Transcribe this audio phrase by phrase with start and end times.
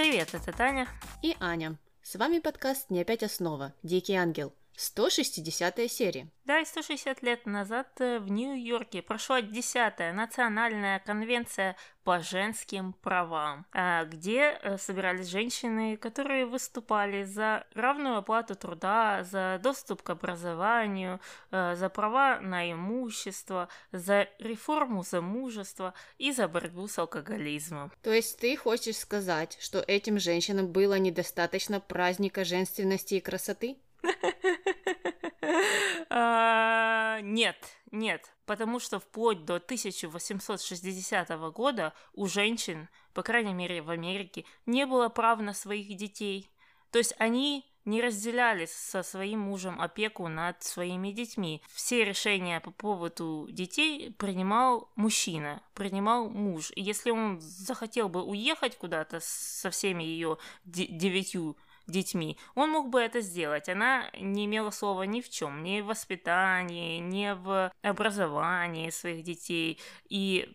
[0.00, 0.88] Привет, это Таня.
[1.20, 1.76] И Аня.
[2.02, 3.74] С вами подкаст «Не опять основа.
[3.82, 4.54] Дикий ангел».
[4.80, 6.28] 160 серия.
[6.44, 13.66] Да, и 160 лет назад э, в Нью-Йорке прошла 10-я национальная конвенция по женским правам,
[13.72, 21.20] а, где э, собирались женщины, которые выступали за равную оплату труда, за доступ к образованию,
[21.50, 27.92] э, за права на имущество, за реформу замужества и за борьбу с алкоголизмом.
[28.02, 33.76] То есть ты хочешь сказать, что этим женщинам было недостаточно праздника женственности и красоты?
[36.12, 37.56] А, нет,
[37.90, 44.86] нет, потому что вплоть до 1860 года у женщин, по крайней мере в Америке, не
[44.86, 46.50] было прав на своих детей.
[46.90, 51.62] То есть они не разделяли со своим мужем опеку над своими детьми.
[51.68, 56.72] Все решения по поводу детей принимал мужчина, принимал муж.
[56.76, 61.56] И если он захотел бы уехать куда-то со всеми ее девятью
[61.90, 63.68] детьми, он мог бы это сделать.
[63.68, 69.78] Она не имела слова ни в чем, ни в воспитании, ни в образовании своих детей.
[70.08, 70.48] И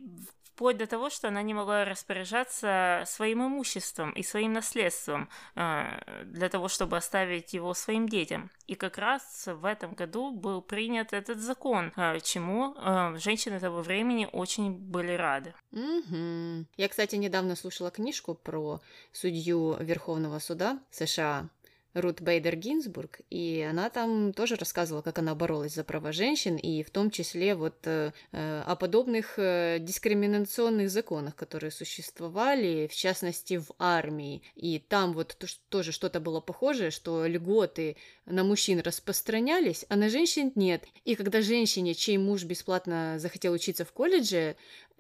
[0.56, 6.48] вплоть до того, что она не могла распоряжаться своим имуществом и своим наследством э, для
[6.48, 8.50] того, чтобы оставить его своим детям.
[8.66, 13.82] И как раз в этом году был принят этот закон, э, чему э, женщины того
[13.82, 15.54] времени очень были рады.
[15.74, 16.66] Угу.
[16.78, 18.80] Я, кстати, недавно слушала книжку про
[19.12, 21.50] судью Верховного суда США
[21.96, 26.84] Рут Бейдер Гинзбург, и она там тоже рассказывала, как она боролась за права женщин, и
[26.84, 33.58] в том числе вот э, э о подобных э, дискриминационных законах, которые существовали, в частности,
[33.58, 34.44] в армии.
[34.56, 40.10] И там вот то, тоже что-то было похожее, что льготы на мужчин распространялись, а на
[40.10, 40.84] женщин нет.
[41.04, 44.56] И когда женщине, чей муж бесплатно захотел учиться в колледже,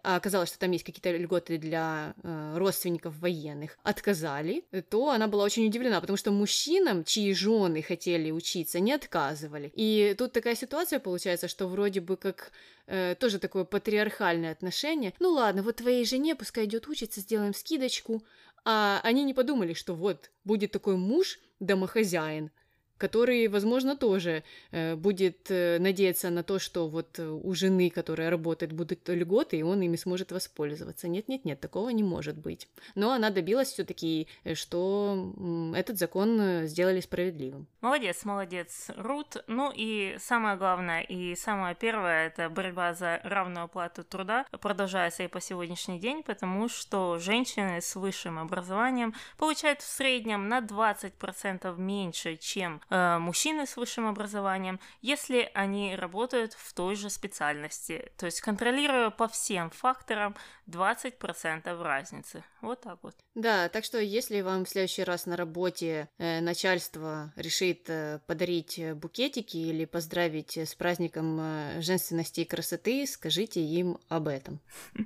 [0.05, 5.43] а оказалось, что там есть какие-то льготы для э, родственников военных, отказали, то она была
[5.43, 9.71] очень удивлена, потому что мужчинам, чьи жены хотели учиться, не отказывали.
[9.73, 12.51] И тут такая ситуация получается, что вроде бы как
[12.85, 15.11] э, тоже такое патриархальное отношение.
[15.19, 18.23] Ну ладно, вот твоей жене пускай идет учиться, сделаем скидочку.
[18.63, 22.51] А они не подумали, что вот будет такой муж домохозяин,
[22.97, 28.29] который, возможно, тоже э, будет э, надеяться на то, что вот э, у жены, которая
[28.29, 31.07] работает, будут льготы, и он ими сможет воспользоваться.
[31.07, 32.67] Нет-нет-нет, такого не может быть.
[32.95, 35.33] Но она добилась все таки что
[35.75, 37.67] этот закон сделали справедливым.
[37.81, 39.43] Молодец, молодец, Рут.
[39.47, 45.27] Ну и самое главное, и самое первое, это борьба за равную оплату труда продолжается и
[45.27, 52.37] по сегодняшний день, потому что женщины с высшим образованием получают в среднем на 20% меньше,
[52.37, 58.11] чем э, мужчины с высшим образованием, если они работают в той же специальности.
[58.17, 60.35] То есть контролируя по всем факторам
[60.67, 62.43] 20% разницы.
[62.61, 63.15] Вот так вот.
[63.35, 68.79] Да, так что если вам в следующий раз на работе э, начальство решит э, подарить
[68.95, 74.59] букетики или поздравить с праздником э, женственности и красоты, скажите им об этом.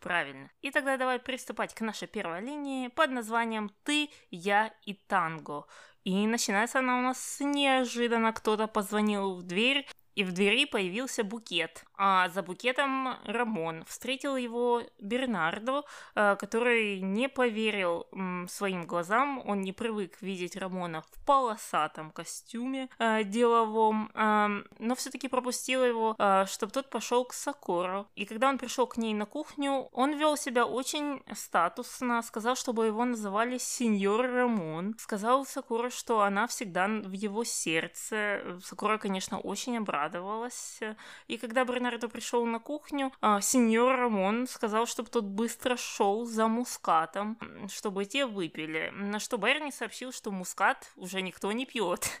[0.00, 0.50] Правильно.
[0.62, 5.66] И тогда давай приступать к нашей первой линии под названием «Ты, я и танго».
[6.04, 8.32] И начинается она у нас неожиданно.
[8.32, 11.84] Кто-то позвонил в дверь, и в двери появился букет.
[12.00, 13.84] А за букетом Рамон.
[13.84, 15.82] Встретил его Бернардо,
[16.14, 18.06] э, который не поверил
[18.48, 19.42] своим глазам.
[19.44, 26.14] Он не привык видеть Рамона в полосатом костюме э, деловом, эм, но все-таки пропустил его,
[26.16, 28.06] э, чтобы тот пошел к Сокору.
[28.14, 32.86] И когда он пришел к ней на кухню, он вел себя очень статусно, сказал, чтобы
[32.86, 34.94] его называли сеньор Рамон.
[34.98, 38.60] Сказал Сокору, что она всегда в его сердце.
[38.62, 40.78] Сокора, конечно, очень обрадовалась.
[41.26, 46.26] И когда Бернардо Бернардо пришел на кухню, а, сеньор Рамон сказал, чтобы тот быстро шел
[46.26, 47.38] за мускатом,
[47.68, 48.90] чтобы те выпили.
[48.92, 52.20] На что Берни сообщил, что мускат уже никто не пьет.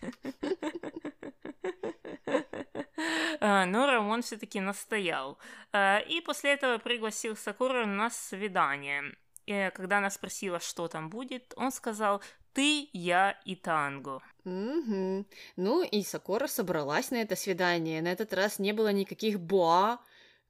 [3.40, 5.38] А, но Рамон все-таки настоял.
[5.72, 9.14] А, и после этого пригласил Сакуру на свидание.
[9.46, 12.20] Когда она спросила, что там будет, он сказал
[12.58, 14.20] «ты, я и танго».
[14.44, 15.26] Угу.
[15.54, 18.02] Ну и Сакора собралась на это свидание.
[18.02, 20.00] На этот раз не было никаких боа,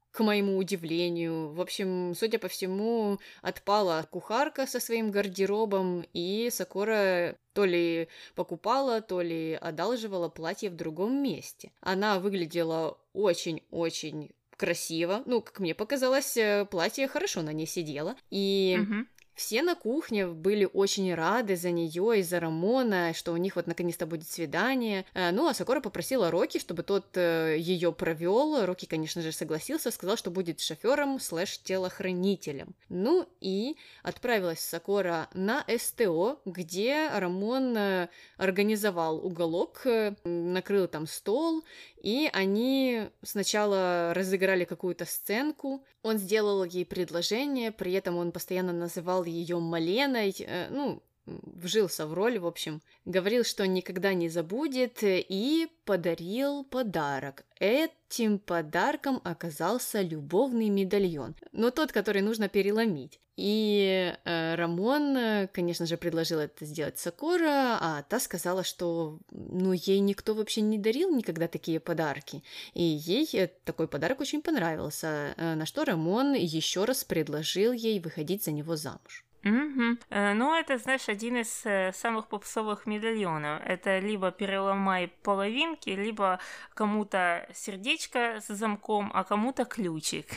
[0.09, 1.49] к моему удивлению.
[1.49, 9.01] В общем, судя по всему, отпала кухарка со своим гардеробом, и Сакора то ли покупала,
[9.01, 11.71] то ли одалживала платье в другом месте.
[11.79, 15.21] Она выглядела очень-очень красиво.
[15.27, 18.15] Ну, как мне показалось, э, платье хорошо на ней сидело.
[18.31, 19.05] И угу
[19.39, 23.67] Все на кухне были очень рады за нее и за Рамона, что у них вот
[23.67, 25.05] наконец-то будет свидание.
[25.13, 28.65] Э, ну, а Сакора попросила Рокки, чтобы тот э, ее провел.
[28.65, 32.75] Рокки, конечно же, согласился, сказал, что будет шофером слэш телохранителем.
[32.89, 39.87] Ну и отправилась Сакора на СТО, где Рамон э, организовал уголок,
[40.25, 41.63] накрыл там стол,
[42.03, 45.85] и они сначала разыграли какую-то сценку.
[46.01, 51.03] Он сделал ей предложение, при этом он постоянно называл ее Маленой, э, ну,
[51.43, 57.45] вжился в роль, в общем, говорил, что никогда не забудет и подарил подарок.
[57.59, 63.19] Этим подарком оказался любовный медальон, но тот, который нужно переломить.
[63.41, 69.99] И э, Рамон, конечно же, предложил это сделать Сакора, а та сказала, что ну ей
[69.99, 72.43] никто вообще не дарил никогда такие подарки.
[72.73, 78.43] И ей такой подарок очень понравился, э, на что Рамон еще раз предложил ей выходить
[78.43, 79.23] за него замуж.
[79.43, 79.97] Угу.
[80.09, 83.61] Ну, это, знаешь, один из э, самых попсовых медальонов.
[83.65, 86.39] Это либо переломай половинки, либо
[86.73, 90.27] кому-то сердечко с замком, а кому-то ключик.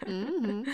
[0.00, 0.66] Mm-hmm.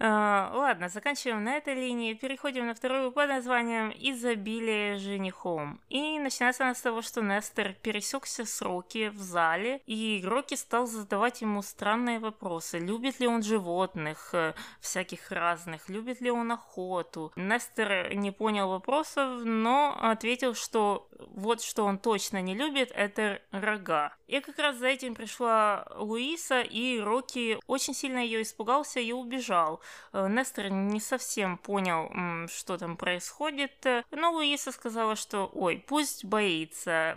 [0.00, 2.14] Ладно, заканчиваем на этой линии.
[2.14, 5.80] Переходим на вторую под названием «Изобилие женихом».
[5.90, 10.86] И начинается она с того, что Нестер пересекся с Рокки в зале, и Рокки стал
[10.86, 12.78] задавать ему странные вопросы.
[12.78, 15.88] Любит ли он животных, э, всяких разных?
[15.88, 17.01] Любит ли он охоту?
[17.02, 17.32] Работу.
[17.36, 24.14] Нестер не понял вопросов, но ответил, что вот что он точно не любит, это рога.
[24.26, 29.80] И как раз за этим пришла Луиса, и Рокки очень сильно ее испугался и убежал.
[30.12, 32.10] Э, Нестер не совсем понял,
[32.48, 37.16] что там происходит, но Луиса сказала, что ой, пусть боится,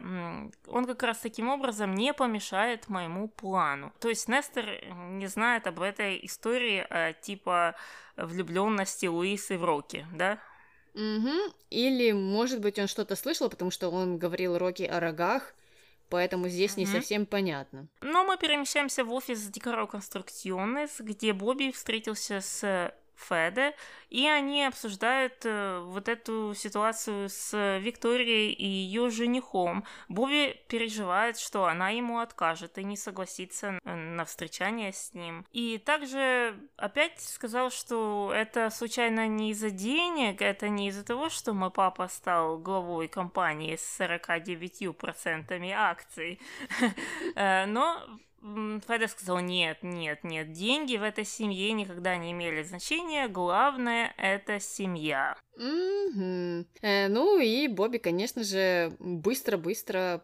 [0.68, 3.94] он как раз таким образом не помешает моему плану.
[4.00, 7.76] То есть Нестер не знает об этой истории, а, типа
[8.18, 10.40] влюбленности Луисы в Рокки, да?
[10.94, 11.54] Угу.
[11.70, 15.54] Или, может быть, он что-то слышал, потому что он говорил Рокки о рогах,
[16.10, 17.88] поэтому здесь не совсем понятно.
[18.02, 23.76] Но мы перемещаемся в офис Декоро Конструкционес, где Бобби встретился с Феде,
[24.10, 29.84] и они обсуждают э, вот эту ситуацию с Викторией и ее женихом.
[30.10, 35.46] Бобби переживает, что она ему откажет и не согласится на встречание с ним.
[35.52, 41.54] И также опять сказал, что это случайно не из-за денег, это не из-за того, что
[41.54, 46.40] мой папа стал главой компании с 49% акций,
[47.36, 48.02] э, но
[48.88, 54.60] Феда сказал, нет, нет, нет, деньги в этой семье никогда не имели значения, главное— это
[54.60, 55.36] семья.
[55.60, 56.68] Mm-hmm.
[56.82, 60.24] Э, ну и Бобби, конечно же, быстро-быстро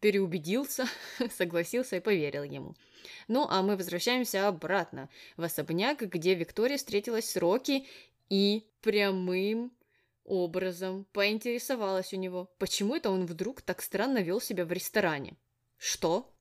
[0.00, 0.84] переубедился,
[1.30, 2.74] согласился и поверил ему.
[3.26, 7.86] Ну, а мы возвращаемся обратно в особняк, где Виктория встретилась с Рокки
[8.28, 9.72] и прямым
[10.24, 15.36] образом поинтересовалась у него, почему это он вдруг так странно вел себя в ресторане.
[15.78, 16.35] Что?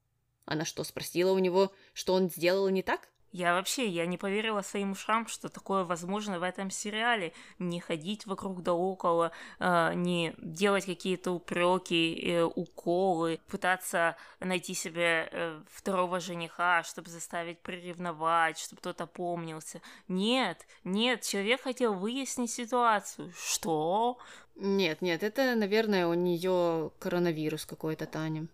[0.45, 3.09] Она что, спросила у него, что он сделал не так?
[3.35, 7.33] Я вообще, я не поверила своим ушам, что такое возможно в этом сериале.
[7.59, 15.27] Не ходить вокруг да около, э, не делать какие-то упреки, э, уколы, пытаться найти себе
[15.29, 19.81] э, второго жениха, чтобы заставить приревновать, чтобы кто-то помнился.
[20.07, 23.33] Нет, нет, человек хотел выяснить ситуацию.
[23.37, 24.17] Что?
[24.55, 28.47] Нет, нет, это, наверное, у нее коронавирус какой-то, Таня.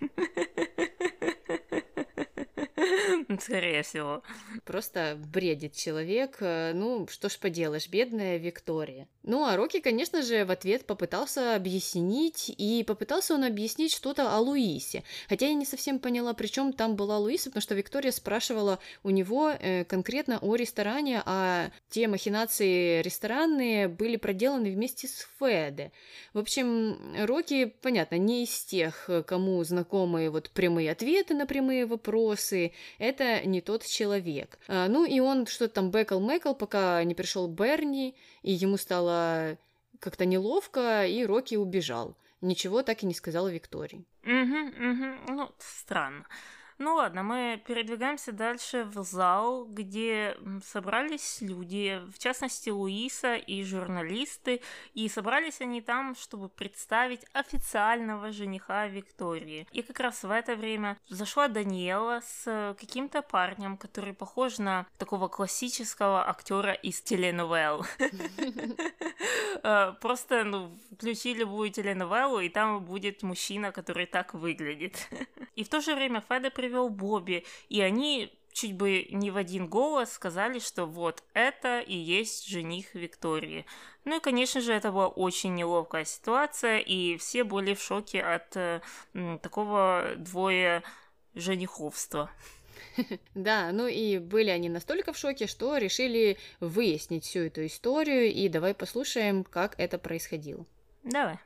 [3.40, 4.22] Скорее всего.
[4.64, 6.36] Просто бредит человек.
[6.40, 9.08] Э, ну, что ж поделаешь, бедная Виктория.
[9.22, 14.40] Ну, а Рокки, конечно же, в ответ попытался объяснить, и попытался он объяснить что-то о
[14.40, 15.02] Луисе.
[15.28, 19.10] Хотя я не совсем поняла, при чем там была Луиса, потому что Виктория спрашивала у
[19.10, 25.92] него э, конкретно о ресторане, а те махинации ресторанные были проделаны вместе с Феде.
[26.34, 32.72] В общем, Рокки, понятно, не из тех, кому знакомы вот прямые ответы на прямые вопросы,
[32.98, 34.58] это не тот человек.
[34.68, 39.58] А, ну и он что-то там бэкал-мэкал, пока не пришел Берни, и ему стало
[40.00, 42.16] как-то неловко, и Рокки убежал.
[42.40, 44.04] Ничего так и не сказала Виктории.
[44.22, 45.32] Угу, угу.
[45.32, 46.26] Ну, странно.
[46.78, 54.60] Ну ладно, мы передвигаемся дальше в зал, где собрались люди, в частности Луиса и журналисты,
[54.92, 59.68] и собрались они там, чтобы представить официального жениха Виктории.
[59.70, 65.28] И как раз в это время зашла Даниэла с каким-то парнем, который похож на такого
[65.28, 67.84] классического актера из теленовелл.
[69.62, 75.08] Э, просто, ну, включи любую теленовеллу, и там будет мужчина, который так выглядит.
[75.54, 79.66] И в то же время Феда привел Бобби, и они чуть бы не в один
[79.66, 83.66] голос сказали, что вот это и есть жених Виктории.
[84.04, 88.56] Ну и, конечно же, это была очень неловкая ситуация, и все были в шоке от
[88.56, 88.80] э,
[89.42, 90.82] такого двое
[91.34, 92.30] жениховства.
[93.34, 98.48] Да, ну и были они настолько в шоке, что решили выяснить всю эту историю, и
[98.48, 100.64] давай послушаем, как это происходило.
[101.02, 101.38] Давай.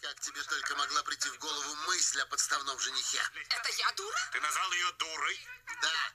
[0.00, 3.20] Как тебе только могла прийти в голову мысль о подставном женихе?
[3.48, 4.18] Это я дура?
[4.32, 5.46] Ты назвал ее дурой?
[5.82, 6.12] Да.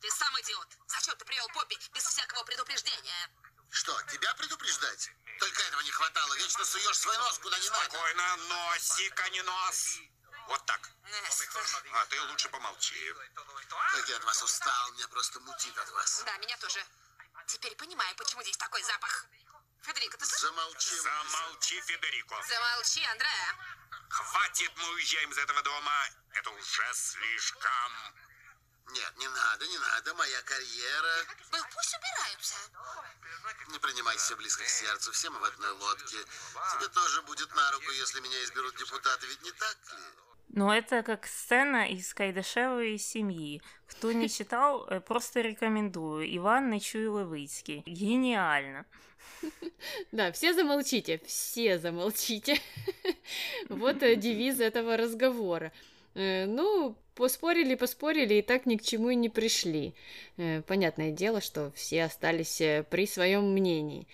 [0.00, 0.68] Ты сам идиот.
[0.88, 3.30] Зачем ты привел Поппи без всякого предупреждения?
[3.70, 5.10] Что, тебя предупреждать?
[5.38, 6.34] Только этого не хватало.
[6.34, 7.84] Вечно суешь свой нос куда не надо.
[7.84, 9.98] Спокойно, носик, а не нос.
[10.48, 10.90] Вот так.
[11.92, 13.14] А ты лучше помолчи.
[13.92, 16.22] Как я от вас устал, меня просто мутит от вас.
[16.26, 16.84] Да, меня тоже.
[17.46, 19.26] Теперь понимаю, почему здесь такой запах.
[19.82, 20.46] Федерико, ты слышишь?
[20.46, 20.94] Замолчи.
[20.96, 22.36] Замолчи, Федерико.
[22.48, 23.56] Замолчи, Андреа.
[24.08, 26.08] Хватит, мы уезжаем из этого дома.
[26.34, 27.92] Это уже слишком.
[28.90, 30.14] Нет, не надо, не надо.
[30.14, 31.26] Моя карьера.
[31.50, 32.56] Ну, пусть убираются.
[33.68, 35.12] Не принимайся близко к сердцу.
[35.12, 36.18] Все мы в одной лодке.
[36.74, 40.04] Тебе тоже будет на руку, если меня изберут депутаты, ведь не так ли?
[40.48, 43.62] Но это как сцена из Кайдашевой семьи.
[43.86, 46.36] Кто не читал, э, просто рекомендую.
[46.36, 47.82] Иван Нечуй-Левицкий.
[47.86, 48.84] Гениально.
[50.12, 52.58] Да, все замолчите, все замолчите.
[53.68, 55.72] Вот э, девиз этого разговора.
[56.14, 59.94] Э, Ну, поспорили, поспорили, и так ни к чему и не пришли.
[60.36, 62.58] Э, Понятное дело, что все остались
[62.90, 64.06] при своем мнении.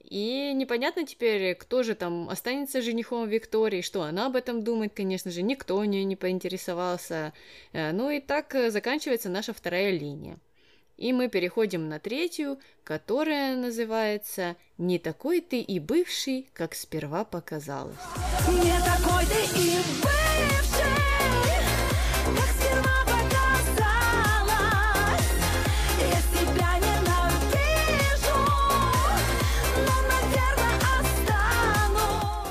[0.00, 5.30] И непонятно теперь, кто же там останется женихом Виктории, что она об этом думает, конечно
[5.30, 7.34] же, никто у нее не поинтересовался.
[7.74, 10.38] Ну и так заканчивается наша вторая линия.
[10.98, 17.96] И мы переходим на третью, которая называется «Не такой ты и бывший, как сперва показалось».
[18.48, 20.17] Не такой ты и бывший,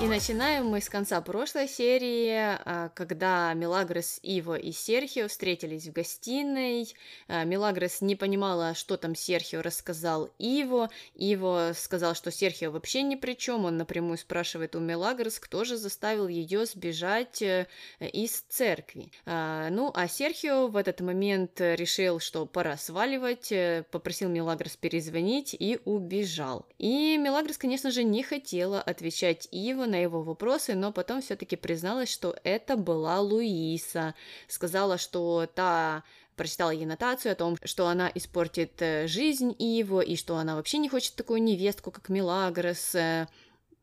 [0.10, 6.96] Начинаем мы с конца прошлой серии, а, когда Мелагрос, Иво и Серхио встретились в гостиной.
[7.28, 10.90] А, Мелагрос не понимала, что там Серхио рассказал Иво.
[11.14, 13.66] Иво сказал, что Серхио вообще ни при чем.
[13.66, 17.68] Он напрямую спрашивает у Мелагрос, кто же заставил ее сбежать э,
[18.00, 19.12] из церкви.
[19.26, 25.54] А, Ну, а Серхио в этот момент решил, что пора сваливать, э, попросил Мелагрос перезвонить
[25.54, 26.66] и убежал.
[26.78, 32.12] И Мелагрос, конечно же, не хотела отвечать Иво на его вопросы, но потом все-таки призналась,
[32.12, 34.16] что это была Луиса.
[34.48, 36.04] Сказала, что та
[36.38, 40.78] прочитала ей нотацию о том, что она испортит э, жизнь Иво, и что она вообще
[40.78, 42.96] не хочет такую невестку, как Мелагрос.
[42.96, 43.28] э.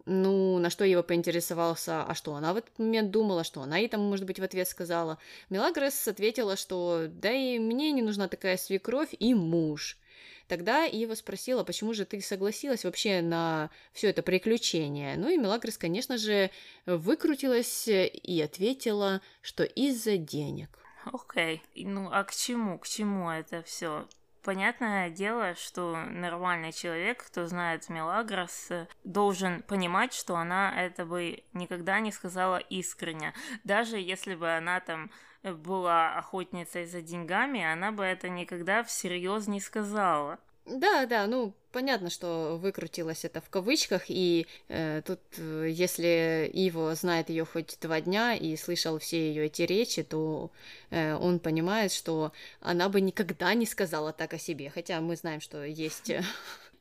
[0.06, 3.88] Ну, на что его поинтересовался, а что она в этот момент думала, что она ей
[3.88, 5.18] там, может быть, в ответ сказала.
[5.49, 9.99] Мелагрос ответила, что да и мне не нужна такая свекровь и муж.
[10.49, 15.17] Тогда Ива спросила, почему же ты согласилась вообще на все это приключение.
[15.17, 16.51] Ну и Мелагрос, конечно же,
[16.87, 20.79] выкрутилась и ответила, что из-за денег.
[21.13, 21.63] Окей.
[21.75, 22.79] И Ну а к чему?
[22.79, 24.07] К чему это все?
[24.43, 31.43] Понятное дело, что нормальный человек, кто знает Мелагрос, э, должен понимать, что она это бы
[31.55, 33.33] никогда не сказала искренне.
[33.65, 35.11] Даже если бы она там
[35.53, 40.39] была охотницей за деньгами, она бы это никогда всерьез не сказала.
[40.67, 46.95] Да, да, ну понятно, что выкрутилась это в кавычках, и э, тут, э, если Иво
[46.95, 50.51] знает ее хоть два дня и слышал все ее эти речи, то
[50.89, 55.43] э, он понимает, что она бы никогда не сказала так о себе, хотя мы знаем,
[55.43, 56.23] что есть э,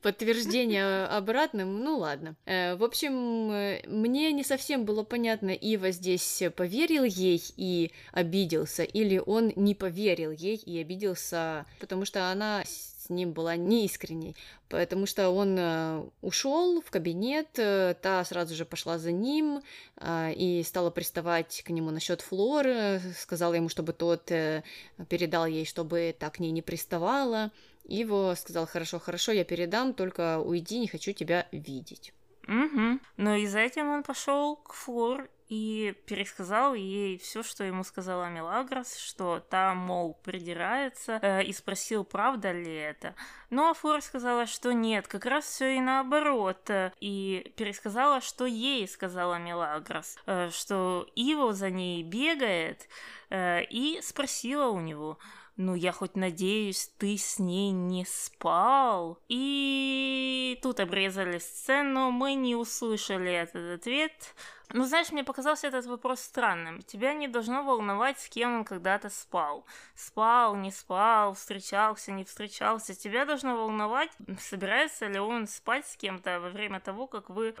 [0.04, 2.36] подтверждение обратным, ну ладно.
[2.44, 8.82] Э, В общем, э, мне не совсем было понятно, Ива здесь поверил ей и обиделся,
[8.82, 14.36] или он не поверил ей и обиделся, потому что она с ним была неискренней,
[14.68, 19.62] потому что он ушел в кабинет, э, та сразу же пошла за ним
[19.96, 24.62] э, и стала приставать к нему насчет Флоры, сказала ему, чтобы тот э,
[25.08, 27.50] передал ей, чтобы так к ней не приставала.
[27.84, 32.12] Иво сказал, хорошо, хорошо, я передам, только уйди, не хочу тебя видеть.
[32.46, 33.00] Угу.
[33.16, 38.30] Но и за этим он пошел к Флор и пересказал ей все, что ему сказала
[38.30, 43.14] Мелагрос, что та, мол, придирается, э, и спросил, правда ли это.
[43.50, 48.46] Ну, а Флор сказала, что нет, как раз все и наоборот, э, и пересказала, что
[48.46, 52.88] ей сказала Мелагрос, э, что Иво за ней бегает,
[53.28, 55.18] э, и спросила у него,
[55.56, 59.18] ну, я хоть надеюсь, ты с ней не спал.
[59.28, 64.34] И тут обрезали сцену, мы не услышали этот ответ.
[64.70, 66.82] Ну, знаешь, мне показался этот вопрос странным.
[66.82, 69.64] Тебя не должно волновать, с кем он когда-то спал.
[69.94, 72.94] Спал, не спал, встречался, не встречался.
[72.94, 77.54] Тебя должно волновать, собирается ли он спать с кем-то во время того, как вы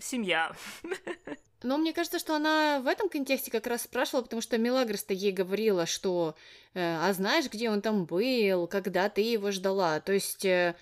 [0.00, 0.52] семья.
[1.62, 5.32] Но мне кажется, что она в этом контексте как раз спрашивала, потому что Мелагрос-то ей
[5.32, 6.34] говорила, что
[6.74, 10.74] э, «А знаешь, где он там был, когда ты его ждала?» То есть э,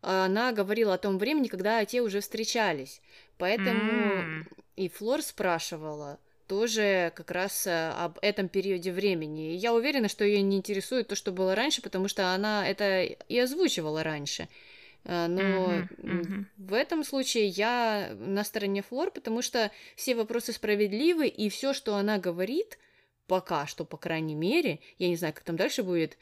[0.00, 3.02] она говорила о том времени, когда те уже встречались.
[3.36, 4.48] Поэтому М.
[4.76, 9.52] и Флор спрашивала тоже как раз э, об этом периоде времени.
[9.52, 13.02] И я уверена, что ее не интересует то, что было раньше, потому что она это
[13.02, 14.48] и озвучивала раньше.
[15.04, 16.46] Но м, мгм.
[16.58, 21.96] в этом случае я на стороне Флор, потому что все вопросы справедливы, и все, что
[21.96, 22.78] она говорит,
[23.26, 26.18] пока что, по крайней мере, я не знаю, как там дальше будет,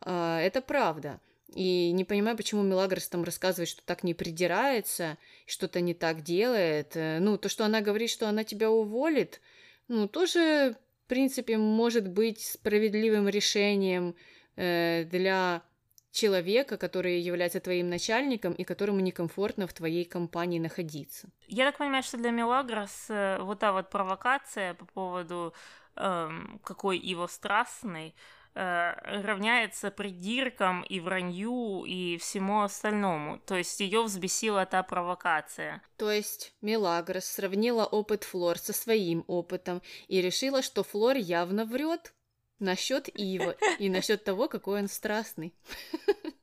[0.00, 1.20] а, это правда.
[1.54, 5.16] И не понимаю, почему Мелагрос там рассказывает, что так не придирается,
[5.46, 6.94] что-то не так делает.
[6.94, 9.40] Э, Ну, то, что она говорит, что она тебя уволит,
[9.88, 14.14] ну, тоже, в принципе, может быть справедливым решением
[14.56, 15.62] э, для
[16.10, 21.28] человека, который является твоим начальником и которому некомфортно в твоей компании находиться.
[21.46, 25.54] Я так понимаю, что для Мелагрос э, вот та вот провокация по поводу
[25.96, 28.14] эм, какой его страстный
[28.54, 33.38] э, равняется придиркам и вранью и всему остальному.
[33.46, 35.82] То есть ее взбесила та провокация.
[35.96, 42.12] То есть Мелагрос сравнила опыт Флор со своим опытом и решила, что Флор явно врет
[42.60, 45.54] насчет Ива и насчет того, какой он страстный.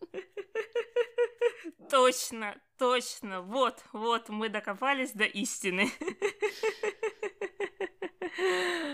[1.89, 3.41] Точно, точно.
[3.41, 5.89] Вот, вот, мы докопались до истины.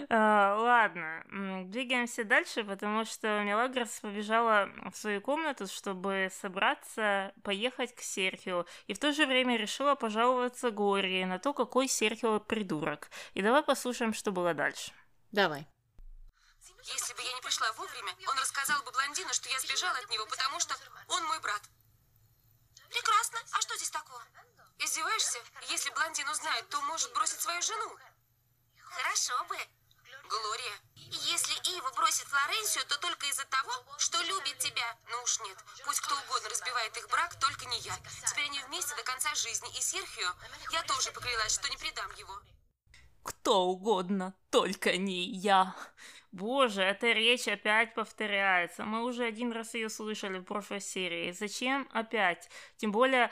[0.09, 1.23] А, Ладно,
[1.65, 8.93] двигаемся дальше, потому что Мелагрос побежала в свою комнату, чтобы собраться, поехать к Серхио, и
[8.93, 13.09] в то же время решила пожаловаться Глории на то, какой Серхио придурок.
[13.33, 14.91] И давай послушаем, что было дальше.
[15.31, 15.65] Давай.
[16.83, 20.25] Если бы я не пришла вовремя, он рассказал бы блондину, что я сбежала от него,
[20.25, 20.75] потому что
[21.07, 21.61] он мой брат.
[22.89, 23.39] Прекрасно.
[23.51, 24.23] А что здесь такого?
[24.79, 25.39] Издеваешься?
[25.69, 27.97] Если блондин узнает, то может бросить свою жену.
[28.83, 29.57] Хорошо бы.
[30.27, 34.97] Глория, если Ива бросит Флоренсию, то только из-за того, что любит тебя.
[35.09, 35.57] Ну уж нет.
[35.85, 37.97] Пусть кто угодно разбивает их брак, только не я.
[38.25, 39.69] Теперь они вместе до конца жизни.
[39.77, 40.33] И Серхио,
[40.71, 42.39] я тоже поклялась, что не предам его.
[43.23, 45.75] Кто угодно, только не я.
[46.31, 48.85] Боже, эта речь опять повторяется.
[48.85, 51.31] Мы уже один раз ее слышали в прошлой серии.
[51.31, 52.49] Зачем опять?
[52.77, 53.29] Тем более,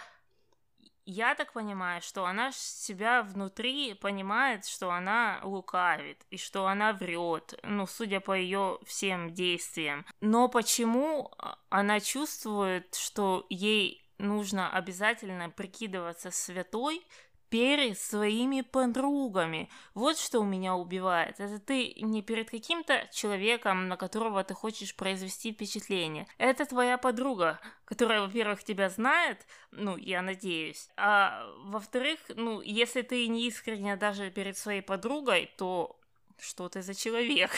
[1.06, 7.58] я так понимаю, что она себя внутри понимает, что она лукавит и что она врет,
[7.64, 10.06] ну, судя по ее всем действиям.
[10.22, 17.04] Но почему а, она чувствует, что ей нужно обязательно прикидываться святой
[17.50, 19.70] перед своими подругами.
[19.94, 21.40] Вот что у меня убивает.
[21.40, 26.28] Это ты не перед каким-то человеком, на которого ты хочешь произвести впечатление.
[26.38, 33.28] Это твоя подруга, которая, во-первых, тебя знает, ну, я надеюсь, а во-вторых, ну, если ты
[33.28, 36.00] не искренне даже перед своей подругой, то
[36.40, 37.52] что ты за человек?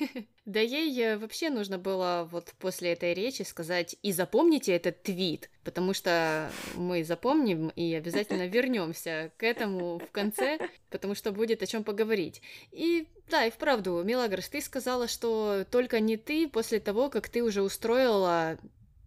[0.44, 5.50] Да ей э, вообще нужно было вот после этой речи сказать и запомните этот твит,
[5.62, 11.66] потому что мы запомним и обязательно вернемся к этому в конце, потому что будет о
[11.66, 12.40] чем поговорить.
[12.72, 17.42] И да, и вправду, Мелагрос, ты сказала, что только не ты после того, как ты
[17.42, 18.58] уже устроила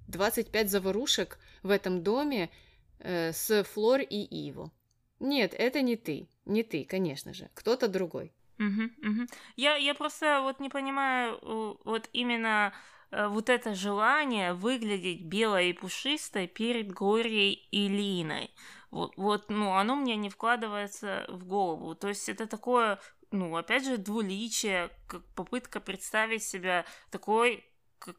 [0.10, 2.51] 25 заварушек в этом доме
[2.99, 4.71] э, с Флор и Иво.
[5.19, 6.27] Нет, это не ты.
[6.45, 7.49] Не ты, конечно же.
[7.53, 8.31] Кто-то другой.
[8.62, 9.28] Мгм, мгм.
[9.56, 11.39] Я, я просто вот не понимаю
[11.84, 12.74] вот именно
[13.10, 18.54] э, вот это желание выглядеть белой и пушистой перед Глорией и Линой.
[18.91, 21.95] Вот, вот, ну, оно мне не вкладывается в голову.
[21.95, 23.00] То есть это такое,
[23.32, 27.65] ну, опять же, двуличие, как попытка представить себя такой,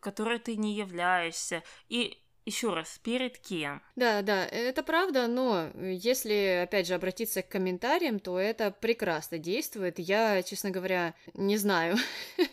[0.00, 1.62] которой ты не являешься.
[1.88, 3.82] И еще раз, перед кем?
[3.96, 9.98] Да, да, это правда, но если, опять же, обратиться к комментариям, то это прекрасно действует.
[9.98, 11.96] Я, честно говоря, не знаю,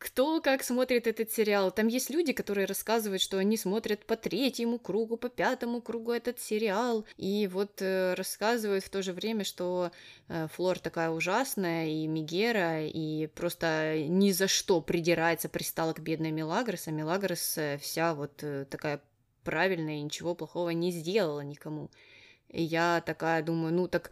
[0.00, 1.70] кто как смотрит этот сериал.
[1.70, 6.40] Там есть люди, которые рассказывают, что они смотрят по третьему кругу, по пятому кругу этот
[6.40, 9.92] сериал, и вот э, рассказывают в то же время, что
[10.28, 16.30] э, Флор такая ужасная, и Мигера, и просто ни за что придирается, пристала к бедной
[16.30, 19.02] Мелагрос, а Мелагрос э, вся вот э, такая
[19.44, 21.90] правильная и ничего плохого не сделала никому.
[22.48, 24.10] И я такая думаю, ну так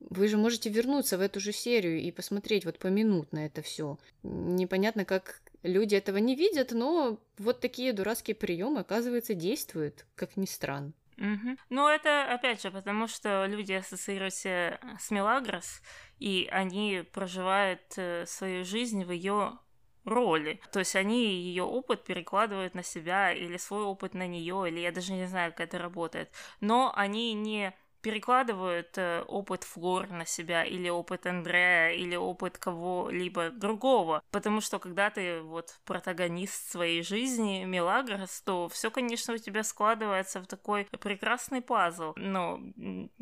[0.00, 3.98] вы же можете вернуться в эту же серию и посмотреть вот поминутно это все.
[4.22, 10.46] Непонятно, как люди этого не видят, но вот такие дурацкие приемы, оказывается, действуют, как ни
[10.46, 10.92] странно.
[11.16, 11.58] Мгм.
[11.68, 15.82] Ну, это, опять же, потому что люди ассоциируются с Мелагрос,
[16.20, 19.58] и они проживают э, свою жизнь в ее
[20.04, 20.60] роли.
[20.72, 24.92] То есть они ее опыт перекладывают на себя, или свой опыт на нее, или я
[24.92, 26.30] даже не знаю, как это работает.
[26.60, 33.50] Но они не перекладывают э, опыт Флор на себя, или опыт Андрея, или опыт кого-либо
[33.50, 34.22] другого.
[34.30, 40.40] Потому что когда ты вот протагонист своей жизни, Мелагрос, то все, конечно, у тебя складывается
[40.40, 42.12] в такой прекрасный пазл.
[42.16, 42.60] Но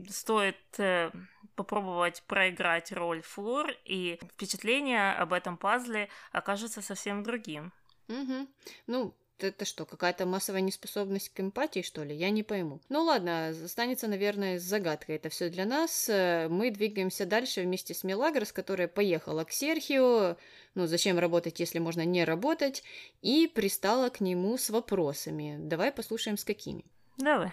[0.09, 1.11] стоит э,
[1.55, 7.73] попробовать проиграть роль Флор, и впечатление об этом пазле окажется совсем другим.
[8.09, 8.49] Мгм.
[8.87, 12.15] Ну, это что, какая-то массовая неспособность к эмпатии, что ли?
[12.15, 12.81] Я не пойму.
[12.89, 16.09] Ну ладно, останется, наверное, загадкой это все для нас.
[16.09, 20.37] Э, Мы двигаемся дальше вместе с Мелагрос, которая поехала к Серхио,
[20.75, 22.83] ну зачем работать, если можно не работать,
[23.23, 25.57] и пристала к нему с вопросами.
[25.59, 26.85] Давай послушаем, с какими.
[27.19, 27.53] Давай.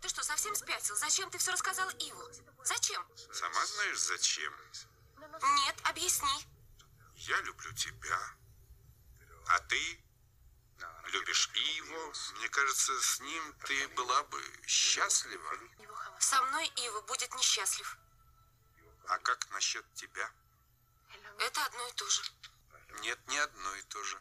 [0.00, 0.96] Ты что, совсем спятил?
[0.96, 2.22] Зачем ты все рассказал Иву?
[2.64, 3.02] Зачем?
[3.32, 4.52] Сама знаешь зачем?
[5.66, 6.28] Нет, объясни.
[7.16, 8.18] Я люблю тебя.
[9.46, 9.76] А ты
[11.10, 12.12] любишь Иву.
[12.38, 15.50] Мне кажется, с ним ты была бы счастлива.
[16.18, 17.98] Со мной Ива будет несчастлив.
[19.08, 20.30] А как насчет тебя?
[21.38, 22.22] Это одно и то же.
[23.02, 24.18] Нет, не одно и то же.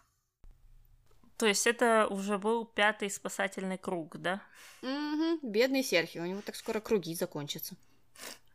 [1.37, 4.41] То есть это уже был пятый спасательный круг, да?
[4.81, 7.75] Угу, бедный Серхио, у него так скоро круги закончатся.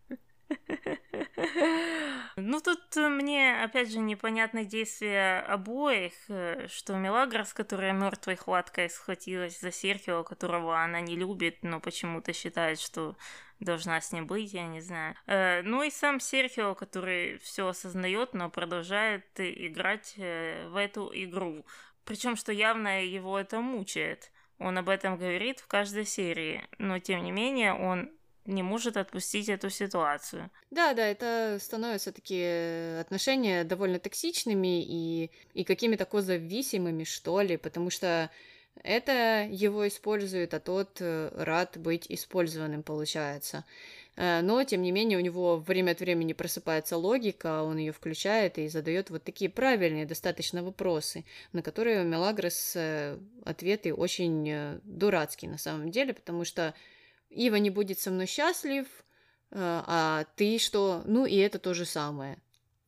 [2.37, 8.91] Ну, тут э, мне, опять же, непонятно действие обоих, э, что Мелагрос, которая мертвой хваткой
[8.91, 13.17] схватилась за Серхио, которого она не любит, но почему-то считает, что
[13.61, 15.15] должна с ним быть, я не знаю.
[15.27, 21.65] Э, Ну и сам Серхио, который все осознает, но продолжает играть в эту игру.
[22.05, 24.33] Причем, что явно его это мучает.
[24.59, 28.11] Он об этом говорит в каждой серии, но тем не менее он
[28.47, 30.51] не может отпустить эту ситуацию.
[30.71, 37.91] Да, да, это становятся такие отношения довольно токсичными и, и какими-то козависимыми, что ли, потому
[37.91, 38.31] что
[38.83, 43.65] это его использует, а тот э, рад быть использованным, получается.
[44.17, 48.59] Э, Но, тем не менее, у него время от времени просыпается логика, он ее включает
[48.59, 55.51] и задает вот такие правильные достаточно вопросы, на которые у Мелагрос э, ответы очень дурацкие
[55.51, 56.75] на самом деле, потому что
[57.35, 58.87] Ива не будет со мной счастлив,
[59.51, 61.03] э, а ты что?
[61.07, 62.39] Ну и это то же самое.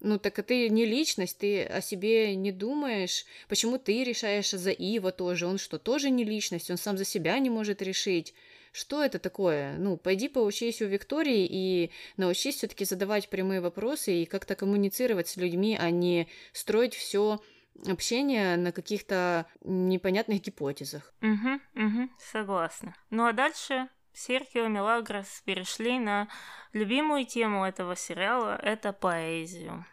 [0.00, 3.24] Ну так а ты не личность, ты о себе не думаешь.
[3.48, 5.46] Почему ты решаешь за Ива тоже?
[5.46, 6.70] Он что, тоже не личность?
[6.70, 8.34] Он сам за себя не может решить.
[8.72, 9.74] Что это такое?
[9.78, 15.36] Ну, пойди поучись у Виктории и научись все-таки задавать прямые вопросы и как-то коммуницировать с
[15.38, 17.40] людьми, а не строить все
[17.86, 21.14] общение на каких-то непонятных гипотезах.
[21.22, 22.94] Угу, угу, согласна.
[23.08, 26.28] Ну а дальше Серхио Мелагрос перешли на
[26.72, 29.84] любимую тему этого сериала– это поэзию.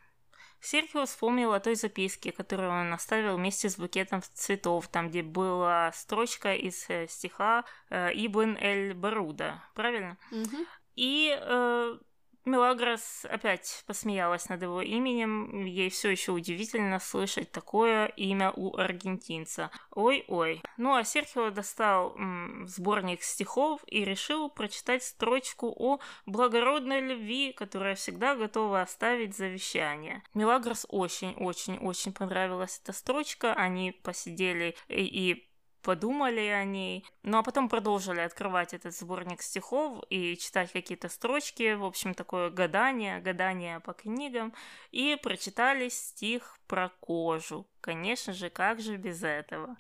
[0.62, 5.92] Серхио вспомнил о той записке, которую он оставил вместе с букетом цветов, там, где была
[5.92, 10.18] строчка из э, стиха э, Ибн Эль-Баруда, правильно?
[10.32, 10.68] Мгм.
[10.96, 11.98] И э,
[12.46, 15.66] Мелагрос опять посмеялась над его именем.
[15.66, 19.72] Ей все еще удивительно слышать такое имя у аргентинца.
[19.92, 20.62] Ой-ой.
[20.78, 27.96] Ну а Серхио достал м, сборник стихов и решил прочитать строчку о благородной любви, которая
[27.96, 30.24] всегда готова оставить завещание.
[30.34, 33.54] Мелагрос очень-очень-очень понравилась эта строчка.
[33.54, 35.53] Они посидели и, и
[35.84, 37.06] подумали о ней.
[37.24, 41.74] Ну а потом продолжили открывать этот сборник стихов и читать какие-то строчки.
[41.74, 44.54] В общем, такое гадание, гадание по книгам.
[44.92, 47.68] И прочитали стих про кожу.
[47.82, 49.76] Конечно же, как же без этого?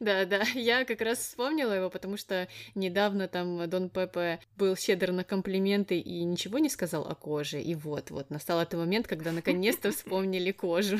[0.00, 5.12] Да, да, я как раз вспомнила его, потому что недавно там Дон Пепе был щедр
[5.12, 7.60] на комплименты и ничего не сказал о коже.
[7.60, 10.98] И вот, вот, настал этот момент, когда наконец-то вспомнили кожу.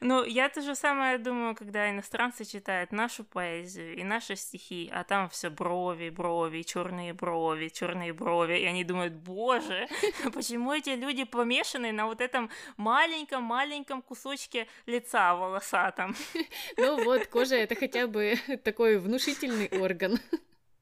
[0.00, 5.02] Ну, я то же самое думаю, когда иностранцы читают нашу поэзию и наши стихи, а
[5.04, 9.88] там все брови, брови, черные брови, черные брови, и они думают, боже,
[10.32, 16.14] почему эти люди помешаны на вот этом маленьком-маленьком кусочке лица волосатом?
[16.76, 20.18] Ну вот, кожа это хотя бы такой внушительный орган.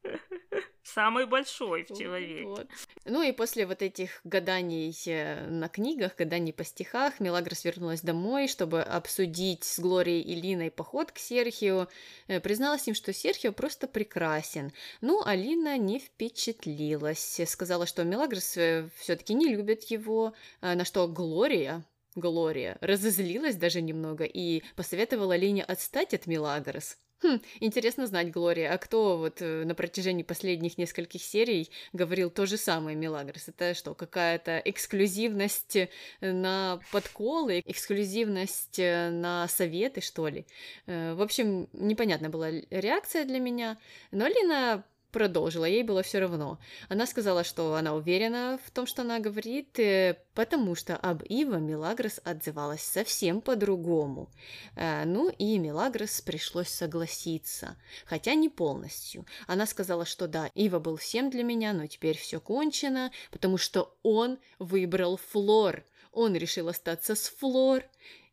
[0.83, 2.45] Самый большой в человеке.
[2.45, 2.66] Вот.
[3.05, 8.47] Ну и после вот этих гаданий э, на книгах, гаданий по стихах, Мелагрос вернулась домой,
[8.47, 11.88] чтобы обсудить с Глорией и Линой поход к Серхио.
[12.29, 14.73] Э, Призналась им, что Серхио просто прекрасен.
[15.01, 17.40] Ну, а Лина не впечатлилась.
[17.47, 18.57] Сказала, что Мелагрос
[18.97, 21.85] все-таки не любит его, э, на что Глория
[22.16, 26.97] Глория разозлилась даже немного и посоветовала Лине отстать от Милагрос.
[27.22, 32.44] Хм, интересно знать, Глория, а кто вот э, на протяжении последних нескольких серий говорил то
[32.44, 33.48] же самое Милагрос?
[33.48, 35.88] Это что, какая-то эксклюзивность э,
[36.20, 40.46] на подколы, эксклюзивность э, на советы, что ли?
[40.87, 43.79] В общем, непонятна была реакция для меня,
[44.11, 44.85] но Лина
[45.16, 46.59] продолжила, ей было все равно.
[46.90, 51.57] Она сказала, что она уверена в том, что она говорит, э, потому что об Ива
[51.57, 54.29] Милагрос отзывалась совсем по-другому.
[54.74, 59.24] Э, Ну и Милагрос пришлось согласиться, хотя не полностью.
[59.46, 63.96] Она сказала, что да, Ива был всем для меня, но теперь все кончено, потому что
[64.02, 65.83] он выбрал Флор.
[66.12, 67.85] Он решил остаться с Флор.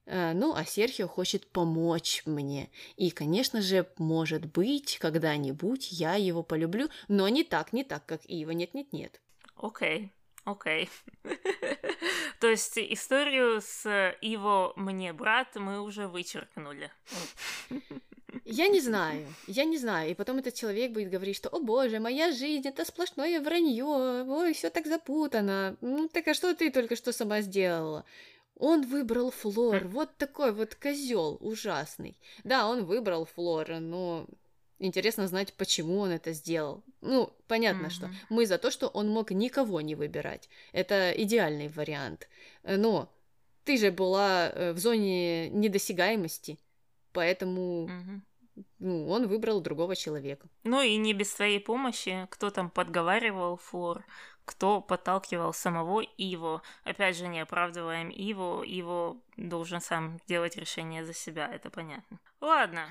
[0.05, 2.69] Э, Ну, а Серхио хочет помочь мне.
[2.97, 8.21] И, конечно же, может быть, когда-нибудь я его полюблю, но не так, не так, как
[8.25, 8.51] Ива.
[8.51, 9.21] Нет-нет-нет.
[9.55, 10.11] Окей,
[10.43, 10.89] окей.
[12.39, 16.91] То есть историю с Иво «Мне брат» мы уже вычеркнули.
[18.45, 20.11] Я не знаю, я не знаю.
[20.11, 24.53] И потом этот человек будет говорить, что, о боже, моя жизнь это сплошное вранье, ой,
[24.53, 25.77] все так запутано.
[25.81, 28.05] Ну так а что ты только что сама сделала?
[28.57, 32.17] Он выбрал Флор, вот такой вот козел ужасный.
[32.43, 34.27] Да, он выбрал Флора, но
[34.79, 36.83] интересно знать, почему он это сделал.
[37.01, 38.15] Ну, понятно, что Мгм.
[38.29, 40.49] мы за то, что он мог никого не выбирать.
[40.71, 42.27] Это идеальный вариант.
[42.63, 43.09] Но
[43.63, 46.59] ты же была э, в зоне недосягаемости,
[47.11, 48.23] поэтому Мгм.
[48.79, 50.47] ну, он выбрал другого человека.
[50.63, 54.05] Ну и не без твоей помощи, кто там подговаривал Флор,
[54.45, 56.61] кто подталкивал самого Иво.
[56.83, 62.19] Опять же, не оправдываем Иво, Иво должен сам делать решение за себя, это понятно.
[62.41, 62.87] Ладно,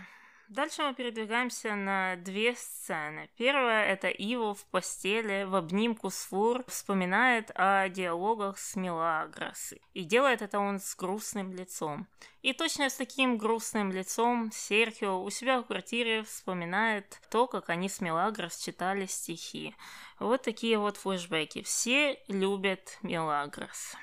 [0.52, 3.28] дальше мы передвигаемся на две сцены.
[3.36, 9.74] Первая— это Иво в постели в обнимку с Флор вспоминает о диалогах с Мелагрос.
[9.94, 12.06] И делает это он с грустным лицом.
[12.42, 17.88] И точно с таким грустным лицом Серхио у себя в квартире вспоминает то, как они
[17.88, 19.74] с Мелагрос читали стихи.
[20.18, 21.62] Вот такие вот флешбеки.
[21.62, 23.96] Все любят Мелагрос.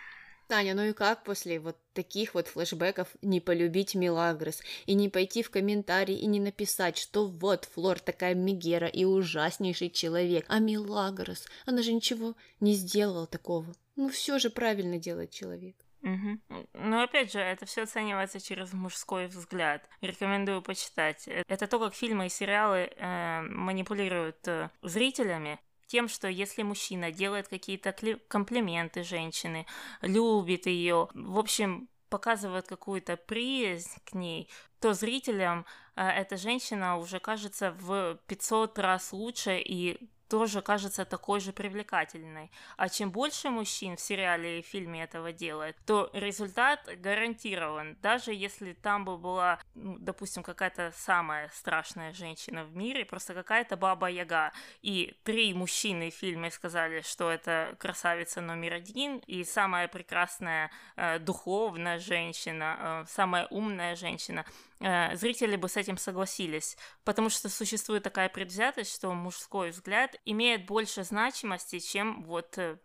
[0.50, 5.44] Таня, ну и как после вот таких вот флешбеков не полюбить Милагрос и не пойти
[5.44, 11.48] в комментарий и не написать, что вот Флор такая Мегера и ужаснейший человек, а Милагрос,
[11.68, 13.76] она же ничего не сделала такого.
[13.96, 15.76] Ну все же правильно делает человек.
[16.02, 16.42] Мгм.
[16.74, 19.88] Но опять же, это все оценивается через мужской взгляд.
[20.02, 21.28] Рекомендую почитать.
[21.28, 27.12] Э, Это то, как фильмы и сериалы э, манипулируют э, зрителями тем, что если мужчина
[27.12, 27.94] делает какие-то
[28.28, 29.66] комплименты женщины,
[30.02, 34.50] любит ее, в общем, показывает какую-то приязнь к ней,
[34.80, 41.40] то зрителям э, эта женщина уже кажется в 500 раз лучше и тоже кажется такой
[41.40, 42.52] же привлекательной.
[42.78, 47.98] А чем больше мужчин в сериале и фильме этого делает, то результат гарантирован.
[48.02, 53.76] Даже если там бы была, ну, допустим, какая-то самая страшная женщина в мире, просто какая-то
[53.76, 60.70] баба-яга, и три мужчины в фильме сказали, что это красавица номер один, и самая прекрасная
[60.96, 64.46] э, духовная женщина, э, самая умная женщина,
[64.80, 71.04] зрители бы с этим согласились, потому что существует такая предвзятость, что мужской взгляд имеет больше
[71.04, 72.78] значимости, чем вот э,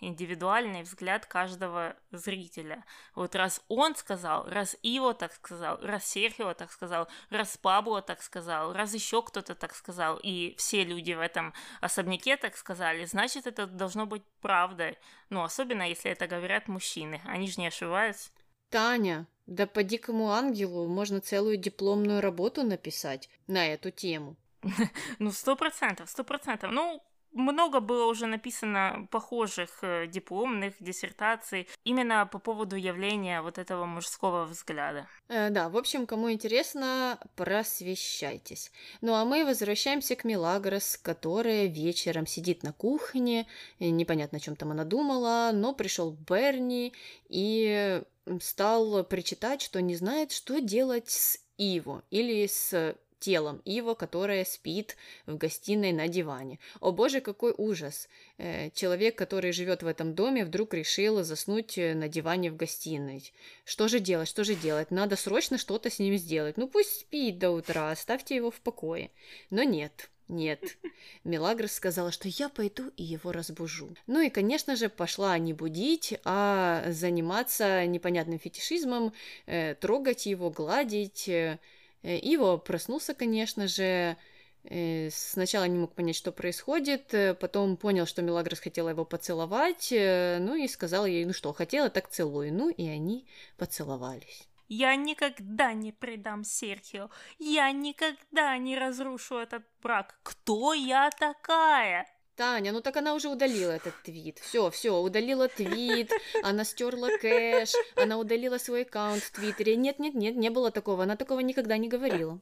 [0.00, 2.84] индивидуальный взгляд каждого зрителя.
[3.14, 8.22] Вот раз он сказал, раз Иво так сказал, раз Серхио так сказал, раз Пабло так
[8.22, 13.46] сказал, раз еще кто-то так сказал, и все люди в этом особняке так сказали, значит,
[13.46, 14.98] это должно быть правдой.
[15.30, 17.20] Ну, особенно, если это говорят мужчины.
[17.24, 18.30] Они же не ошибаются.
[18.70, 24.36] Таня, да по дикому ангелу можно целую дипломную работу написать на эту тему.
[25.18, 26.70] Ну, сто процентов, сто процентов.
[26.72, 27.02] Ну,
[27.34, 34.44] много было уже написано похожих э, дипломных диссертаций именно по поводу явления вот этого мужского
[34.44, 35.08] взгляда.
[35.28, 38.70] Э, да, в общем, кому интересно, просвещайтесь.
[39.00, 43.46] Ну а мы возвращаемся к Милагрос, которая вечером сидит на кухне,
[43.80, 46.94] непонятно, о чем там она думала, но пришел Берни
[47.28, 48.00] и
[48.40, 54.96] стал причитать, что не знает, что делать с Иво или с телом Иво, которая спит
[55.24, 56.58] в гостиной на диване.
[56.80, 58.08] О боже, какой ужас!
[58.36, 63.32] Э, Человек, который живет в этом доме, вдруг решил заснуть э, на диване в гостиной.
[63.64, 64.90] Что же делать, что же делать?
[64.90, 66.58] Надо срочно что-то с ним сделать.
[66.58, 69.10] Ну пусть спит до утра, оставьте его в покое.
[69.48, 70.76] Но нет, нет.
[71.24, 73.90] Мелагрос сказала, что я пойду и его разбужу.
[74.06, 79.12] Ну и, конечно же, пошла не будить, а заниматься непонятным фетишизмом,
[79.46, 81.28] э, трогать его, гладить.
[81.28, 81.58] Э,
[82.02, 84.16] Иво проснулся, конечно же,
[84.64, 89.92] Э, Сначала не мог понять, что происходит, э, потом понял, что Мелагрос хотела его поцеловать,
[89.92, 92.50] э, ну и сказал ей, ну что, хотела, так целуй.
[92.50, 93.26] Ну и они
[93.58, 94.48] поцеловались.
[94.68, 97.10] Я никогда не предам Серхио.
[97.38, 100.18] Я никогда не разрушу этот брак.
[100.22, 102.06] Кто я такая?
[102.36, 104.38] Таня, ну так она уже удалила этот твит.
[104.40, 106.10] Все, все, удалила твит,
[106.42, 109.76] она стерла кэш, она удалила свой аккаунт в Твиттере.
[109.76, 111.04] Нет, нет, нет, не было такого.
[111.04, 112.40] Она такого никогда не говорила.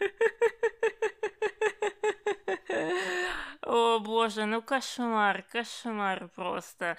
[3.66, 6.98] О боже, ну кошмар, кошмар просто.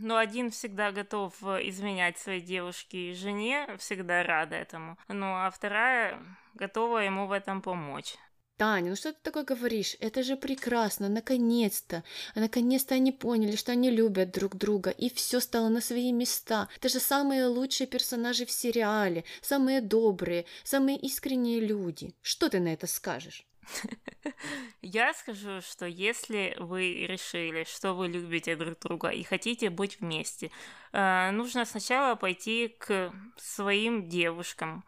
[0.00, 4.96] Ну, один всегда готов э, изменять своей девушке и жене, всегда рада этому.
[5.08, 6.18] Ну, а вторая
[6.54, 8.16] готова ему в этом помочь.
[8.56, 9.96] Таня, ну что ты такое говоришь?
[10.00, 12.02] Это же прекрасно, наконец-то.
[12.34, 16.68] Наконец-то они поняли, что они любят друг друга, и все стало на свои места.
[16.76, 22.16] Это же самые лучшие персонажи в сериале, самые добрые, самые искренние люди.
[22.20, 23.46] Что ты на это скажешь?
[24.82, 30.50] Я скажу, что если вы решили, что вы любите друг друга и хотите быть вместе,
[30.92, 34.84] э, нужно сначала пойти к своим девушкам,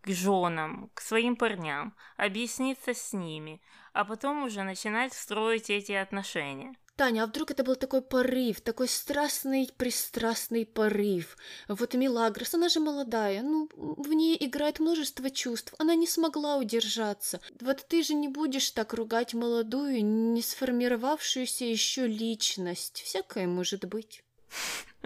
[0.00, 3.60] к женам, к своим парням, объясниться с ними,
[3.92, 6.74] а потом уже начинать строить эти отношения.
[6.96, 11.36] Таня, а вдруг это был такой порыв, такой страстный, пристрастный порыв?
[11.68, 17.40] Вот Милагрос, она же молодая, ну, в ней играет множество чувств, она не смогла удержаться.
[17.60, 23.02] Вот ты же не будешь так ругать молодую, не сформировавшуюся еще личность.
[23.02, 24.22] Всякое может быть.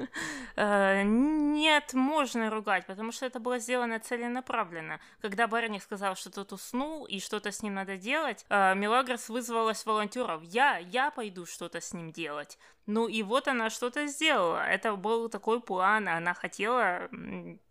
[0.56, 5.00] Э, Нет, можно ругать, потому что это было сделано целенаправленно.
[5.22, 9.86] Когда Барни сказал, что тот уснул и что-то с ним надо делать, э, Мелагрос вызвалась
[9.86, 10.42] волонтеров.
[10.42, 12.58] Я, я пойду что-то с ним делать.
[12.86, 14.66] Ну и вот она что-то сделала.
[14.66, 16.08] Это был такой план.
[16.08, 17.08] Она хотела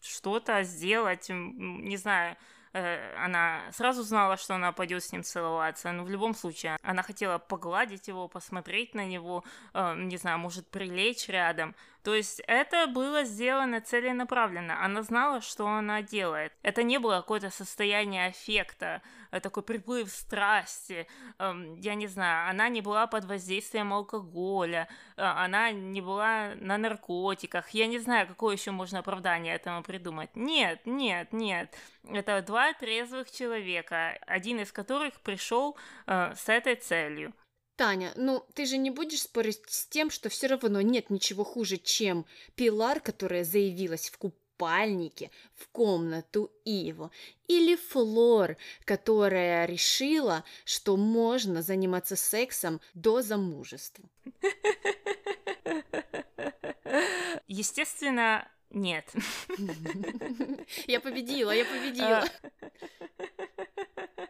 [0.01, 2.37] что-то сделать, не знаю,
[2.73, 7.03] э, она сразу знала, что она пойдет с ним целоваться, но в любом случае она
[7.03, 11.75] хотела погладить его, посмотреть на него, не знаю, может прилечь рядом.
[12.03, 14.83] То есть это было сделано целенаправленно.
[14.83, 16.53] Она знала, что она делает.
[16.61, 21.07] Это не было какое-то состояние аффекта, э, такой приплыв страсти.
[21.39, 26.77] Эм, Я не знаю, она не была под воздействием алкоголя, э, она не была на
[26.77, 27.69] наркотиках.
[27.71, 30.29] Я не знаю, какое еще можно оправдание этому придумать.
[30.35, 31.75] Нет, нет, нет.
[32.07, 37.33] Это два трезвых человека, один из которых пришел э, с этой целью.
[37.79, 41.77] Таня, ну ты же не будешь спорить с тем, что все равно нет ничего хуже,
[41.77, 47.09] чем Пилар, которая заявилась в купальнике в комнату Иво,
[47.47, 54.03] или Флор, которая решила, что можно заниматься сексом до замужества.
[57.47, 59.05] Естественно, нет.
[60.85, 62.25] Я победила, я победила.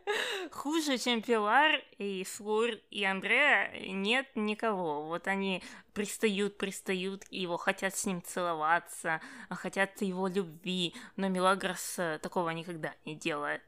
[0.52, 5.08] Хуже, чем Пилар и Флур и Андреа, нет никого.
[5.08, 11.95] Вот они пристают, пристают, и его хотят с ним целоваться, хотят его любви, но Мелагрос
[11.98, 13.62] э, такого никогда не делает.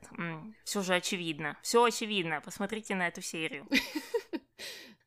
[0.64, 1.58] Все же очевидно.
[1.62, 2.42] Все очевидно.
[2.42, 3.68] Посмотрите на эту серию.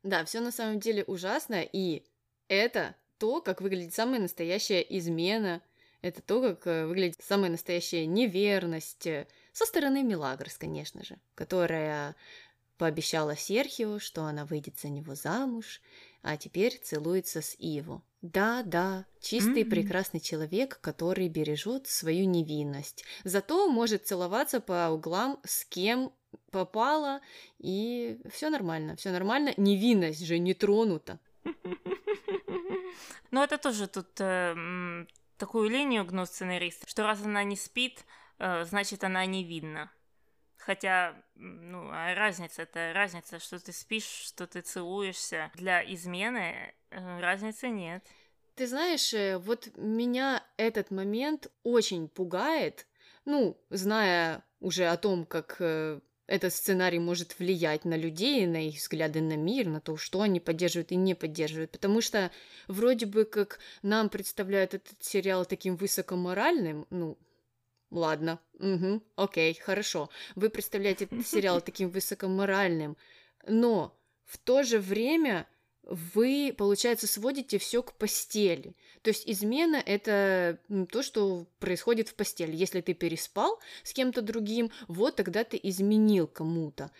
[0.03, 2.03] Да, все на самом деле ужасно, и
[2.47, 5.63] это то, как выглядит самая настоящая измена,
[6.03, 12.17] это то, как э, выглядит самая настоящая неверность э, со стороны Милагрос, конечно же, которая
[12.77, 15.81] пообещала Серхио, что она выйдет за него замуж,
[16.21, 18.03] а теперь целуется с Иво.
[18.21, 19.69] Да, да, чистый Мгм.
[19.69, 23.05] прекрасный человек, который бережет свою невинность.
[23.23, 26.11] Зато может целоваться по углам с кем
[26.51, 27.21] попало,
[27.57, 29.53] и все нормально, все нормально.
[29.55, 31.17] Невинность же не тронута.
[33.31, 35.05] Но это тоже тут э,
[35.37, 38.03] такую линию гнут сценарист, что раз она не спит,
[38.39, 39.91] значит она не видна.
[40.65, 45.51] Хотя, ну, а разница, это разница, что ты спишь, что ты целуешься.
[45.53, 48.03] Для измены э, разницы нет.
[48.55, 52.87] Ты знаешь, э, вот меня этот момент очень пугает,
[53.25, 58.77] ну, зная уже о том, как э, этот сценарий может влиять на людей, на их
[58.77, 61.71] взгляды на мир, на то, что они поддерживают и не поддерживают.
[61.71, 62.31] Потому что
[62.67, 67.19] вроде бы как нам представляют этот сериал таким высокоморальным, ну,
[67.95, 70.09] ладно, угу, окей, хорошо.
[70.35, 72.97] Вы представляете этот сериал таким высокоморальным,
[73.47, 75.47] но в то же время
[75.83, 78.75] вы, получается, сводите все к постели.
[79.03, 80.59] То есть измена— это
[80.91, 82.55] то, что происходит в постели.
[82.55, 86.91] Если ты переспал с кем-то другим, вот тогда ты изменил кому-то.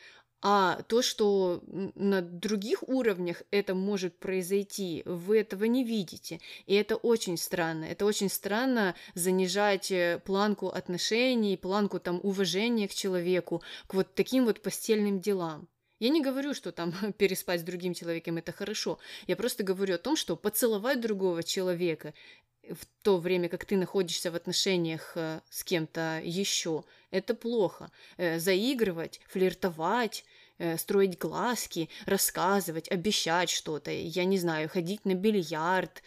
[0.42, 1.64] А то, что
[1.96, 6.40] на других уровнях это может произойти, вы этого не видите.
[6.68, 7.86] И это очень странно.
[7.86, 14.46] Это очень странно занижать э, планку отношений, планку там уважения к человеку, к вот таким
[14.46, 15.68] вот постельным делам.
[16.00, 19.00] Я не говорю, что там переспать с другим человеком это хорошо.
[19.28, 22.14] Я просто говорю о том, что поцеловать другого человека
[22.72, 27.92] в то время, как ты находишься в отношениях э, с кем-то еще, это плохо.
[28.18, 30.26] Э, Заигрывать, флиртовать,
[30.58, 36.02] э, строить глазки, рассказывать, обещать что-то, я не знаю, ходить на бильярд,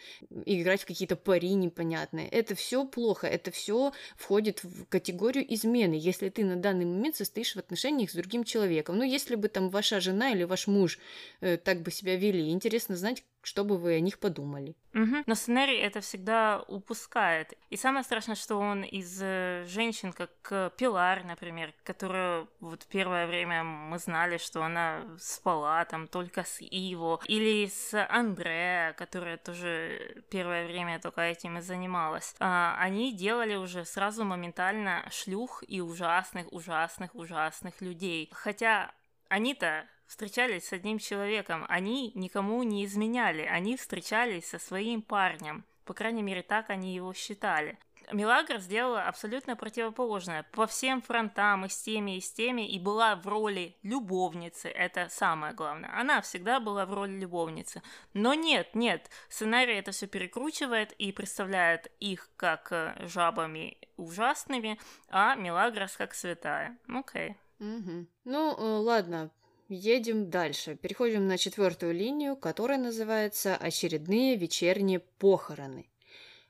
[0.45, 2.27] играть в какие-то пари непонятные.
[2.27, 7.55] Это все плохо, это все входит в категорию измены, если ты на данный момент состоишь
[7.55, 8.97] в отношениях с другим человеком.
[8.97, 10.99] Ну, если бы там ваша жена или ваш муж
[11.39, 14.75] так бы себя вели, интересно знать, что бы вы о них подумали.
[14.93, 15.23] Мгм.
[15.25, 17.53] Но сценарий это всегда упускает.
[17.69, 23.27] И самое страшное, что он из э, женщин, как э, Пилар, например, которую вот первое
[23.27, 30.23] время мы знали, что она спала там только с Иво, или с Андре, которая тоже
[30.29, 32.35] первое время только этим и занималась.
[32.39, 38.29] А, они делали уже сразу моментально шлюх и ужасных, ужасных, ужасных людей.
[38.33, 38.91] Хотя
[39.29, 45.63] они-то встречались с одним человеком, они никому не изменяли, они встречались со своим парнем.
[45.85, 47.77] По крайней мере, так они его считали.
[48.11, 53.15] Милагра сделала абсолютно противоположное по всем фронтам, и с теми, и с теми, и была
[53.15, 55.91] в роли любовницы, это самое главное.
[55.95, 57.83] Она всегда была в роли любовницы.
[58.15, 64.79] Но нет, нет, сценарий это все перекручивает и представляет их как э, жабами ужасными,
[65.09, 66.79] а Милагрос как святая.
[66.87, 67.37] Окей.
[67.59, 68.07] Мгм.
[68.23, 69.29] Ну, э, ладно,
[69.69, 70.75] едем дальше.
[70.75, 75.89] Переходим на четвертую линию, которая называется «Очередные вечерние похороны».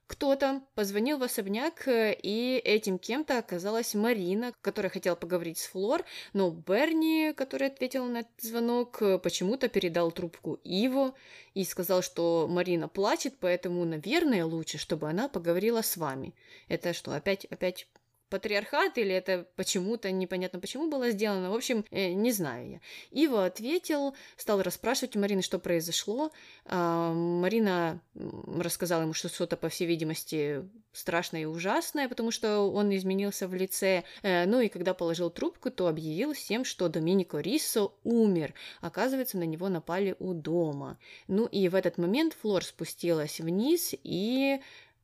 [0.09, 6.03] Кто-то позвонил в особняк, э, и этим кем-то оказалась Марина, которая хотела поговорить с Флор,
[6.33, 11.13] но Берни, который ответил на этот звонок, э, почему-то передал трубку Иво
[11.53, 16.33] и сказал, что Марина плачет, поэтому, наверное, лучше, чтобы она поговорила с вами.
[16.69, 17.87] Это что, опять, опять
[18.29, 21.51] патриархат или это почему-то непонятно почему было сделано.
[21.51, 22.81] В общем, э, не знаю я.
[23.11, 26.31] Ива ответил, стал расспрашивать у Марины, что произошло.
[26.65, 32.95] А, Марина рассказала ему, что что-то, по всей видимости, страшное и ужасное, потому что он
[32.95, 34.03] изменился в лице.
[34.21, 38.53] Э, Ну и когда положил трубку, то объявил всем, что Доминико Риссо умер.
[38.81, 40.97] Оказывается, на него напали у дома.
[41.27, 44.59] Ну и в этот момент Флор спустилась вниз и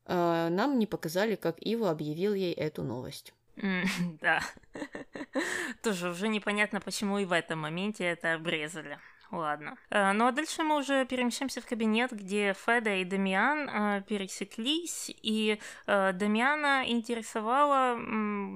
[0.08, 3.34] нам не показали, как Ива объявил ей эту новость.
[4.22, 4.42] Да.
[5.82, 9.00] Тоже уже непонятно, почему и в этом моменте это обрезали.
[9.32, 9.76] Ладно.
[9.90, 15.12] Э, Ну а дальше мы уже перемещаемся в кабинет, где Феда и Дамиан э, пересеклись,
[15.24, 18.00] и Дамиана интересовало,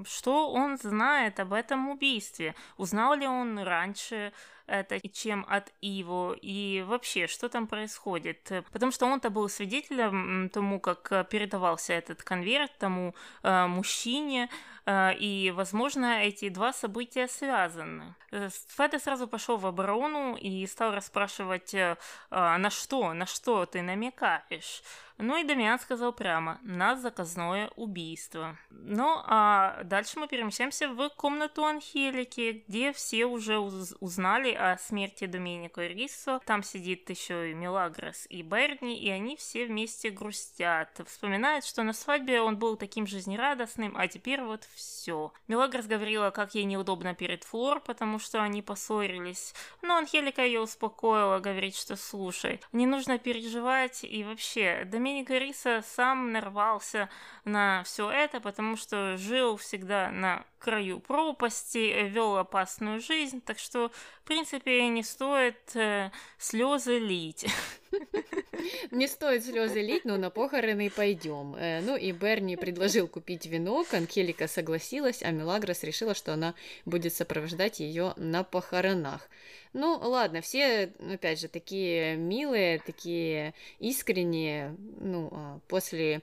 [0.05, 2.53] что он знает об этом убийстве.
[2.77, 4.31] Узнал ли он раньше
[4.69, 8.51] это, чем от Иво, и вообще, что там происходит.
[8.51, 14.49] Э, Потому что он-то был свидетелем тому, как передавался этот конверт тому э, мужчине,
[14.85, 18.15] э, и, возможно, эти два события связаны.
[18.31, 21.97] Э, Феда сразу пошел в оборону и стал расспрашивать, э,
[22.29, 24.83] а, на что, на что ты намекаешь.
[25.19, 28.57] Ну и Дамиан сказал прямо, на заказное убийство.
[28.69, 35.25] Ну а дальше мы перемещаемся в комнату Анхелики, где все уже уз- узнали о смерти
[35.25, 36.39] Доменико Риссо.
[36.45, 41.01] Там сидит еще и Мелагрос и Берни, и они все вместе грустят.
[41.05, 45.33] Вспоминают, что на свадьбе он был таким жизнерадостным, а теперь вот все.
[45.49, 49.53] Мелагрос говорила, как ей неудобно перед Флор, потому что они поссорились.
[49.81, 56.31] Но Анхелика ее успокоила, говорит, что слушай, не нужно переживать, и вообще, Доменико Риса сам
[56.31, 57.09] нарвался
[57.43, 63.89] на все это, потому что жил всегда на краю пропасти, вел опасную жизнь, так что,
[63.89, 67.47] в принципе, не стоит э, слезы лить.
[68.91, 71.55] Не стоит слезы лить, но на похороны пойдем.
[71.55, 76.53] Э, Ну и Берни предложил купить венок, Анхелика согласилась, а Мелагрос решила, что она
[76.85, 79.29] будет сопровождать ее на похоронах.
[79.73, 84.75] Ну, ладно, все, опять же, такие милые, такие искренние.
[84.99, 86.21] Ну, а после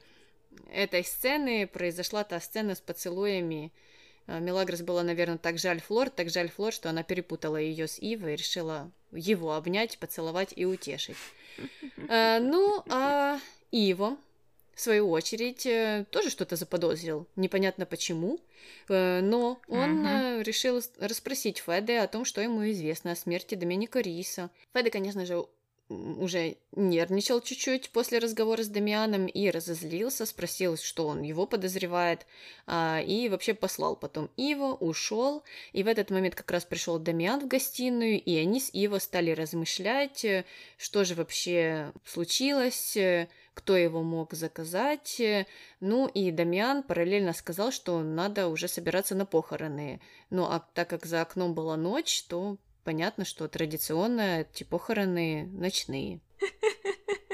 [0.73, 3.73] этой сцены произошла та сцена с поцелуями.
[4.27, 7.99] А, Мелагрос была, наверное, так жаль Флор, так жаль Флор, что она перепутала ее с
[8.01, 11.17] Ивой и решила его обнять, поцеловать и утешить.
[12.09, 13.39] Э, Ну, а
[13.71, 14.17] Иво,
[14.77, 17.27] в свою очередь, э, тоже что-то заподозрил.
[17.35, 18.39] Непонятно почему.
[18.89, 24.01] Э, Но он э, решил расспросить Феде о том, что ему известно о смерти Доменико
[24.01, 24.51] Риса.
[24.75, 25.47] Феде, конечно же,
[25.89, 32.27] уже нервничал чуть-чуть после разговора с Дамианом и разозлился, спросил, что он его подозревает,
[32.67, 37.41] а, и вообще послал потом Иво, ушел, и в этот момент как раз пришел Дамиан
[37.41, 40.27] в гостиную, и они с Иво стали размышлять,
[40.77, 42.99] что же вообще случилось,
[43.57, 45.19] кто его мог заказать.
[45.19, 45.47] э,
[45.81, 50.01] Ну и Дамиан параллельно сказал, что надо уже собираться на похороны.
[50.29, 56.21] Ну а так как за окном была ночь, то понятно, что традиционно эти похороны ночные.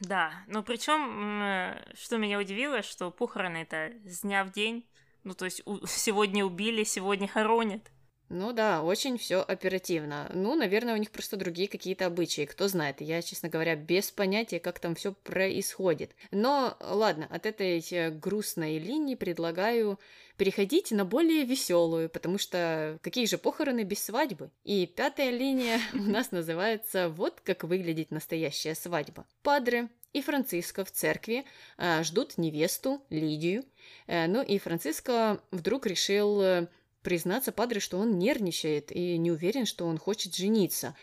[0.00, 4.88] Да, но причем, что меня удивило, что похороны это с дня в день.
[5.24, 7.90] Ну, то есть сегодня убили, сегодня хоронят.
[8.30, 10.30] Ну да, очень все оперативно.
[10.32, 13.00] Ну, наверное, у них просто другие какие-то обычаи, кто знает.
[13.00, 16.12] Я, честно говоря, без понятия, как там все происходит.
[16.30, 19.98] Но ладно, от этой э, грустной линии предлагаю
[20.36, 24.52] переходить на более веселую, потому что какие же похороны без свадьбы?
[24.62, 29.26] И пятая линия у нас называется «Вот как выглядит настоящая свадьба».
[29.42, 31.44] Падре и Франциско в церкви
[31.78, 33.64] а, ждут невесту Лидию.
[34.06, 36.68] Э, ну и Франциско вдруг решил э,
[37.02, 40.96] признаться Падре, что он нервничает и не уверен, что он хочет жениться.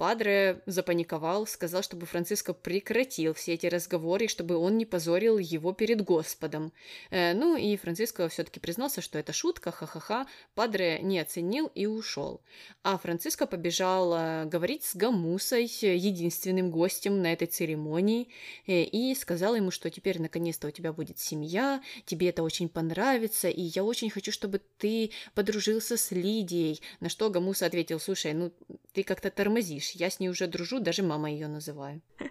[0.00, 6.00] Падре запаниковал, сказал, чтобы Франциско прекратил все эти разговоры, чтобы он не позорил его перед
[6.00, 6.72] Господом.
[7.10, 10.26] Э, ну и Франциско все-таки признался, что это шутка, ха-ха-ха.
[10.54, 12.40] Падре не оценил и ушел.
[12.82, 18.30] А Франциско побежал э, говорить с Гамусой, единственным гостем на этой церемонии,
[18.66, 23.50] э, и сказал ему, что теперь наконец-то у тебя будет семья, тебе это очень понравится,
[23.50, 26.80] и я очень хочу, чтобы ты подружился с Лидией.
[27.00, 28.50] На что Гамуса ответил, слушай, ну
[28.94, 32.00] ты как-то тормозишь, я с ней уже дружу, даже мама ее называю.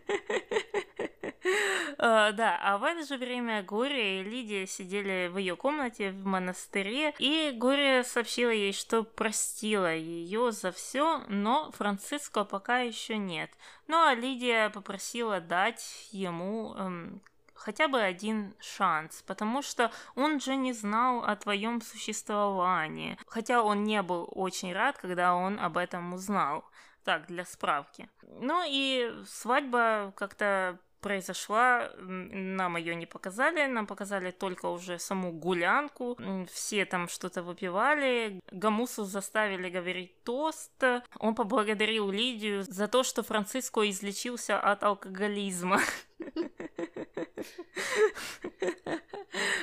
[2.02, 6.26] А, Да, а в это же время Глория и Лидия сидели в ее комнате в
[6.26, 13.52] монастыре, и Глория сообщила ей, что простила ее за все, но Франциско пока еще нет.
[13.88, 17.22] Ну а Лидия попросила дать ему эм,
[17.60, 23.84] хотя бы один шанс, потому что он же не знал о твоем существовании, хотя он
[23.84, 26.64] не был очень рад, когда он об этом узнал.
[27.10, 28.08] Так, для справки.
[28.22, 36.16] Ну и свадьба как-то произошла, нам ее не показали, нам показали только уже саму гулянку,
[36.52, 40.84] все там что-то выпивали, Гамусу заставили говорить тост,
[41.18, 45.80] он поблагодарил Лидию за то, что Франциско излечился от алкоголизма.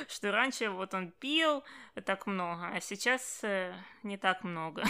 [0.09, 1.63] Что раньше вот он пил
[2.05, 3.73] так много, а сейчас э,
[4.03, 4.83] не так много.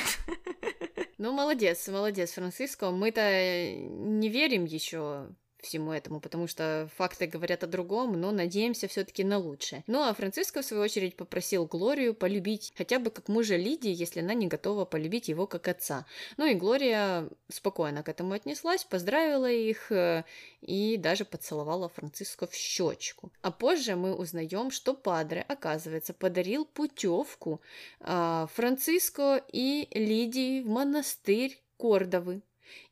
[1.17, 2.91] Ну, молодец, молодец, Франциско.
[2.91, 5.29] Мы-то не верим еще
[5.67, 9.83] всему этому, потому что факты говорят о другом, но надеемся все-таки на лучшее.
[9.87, 14.21] Ну а Франциско, в свою очередь, попросил Глорию полюбить хотя бы как мужа Лидии, если
[14.21, 16.05] она не готова полюбить его как отца.
[16.37, 20.23] Ну и Глория спокойно к этому отнеслась, поздравила их э,
[20.61, 23.31] и даже поцеловала Франциско в щечку.
[23.41, 27.61] А позже мы узнаем, что Падре, оказывается, подарил путевку
[27.99, 32.41] а, Франциско и Лидии в монастырь Кордовы.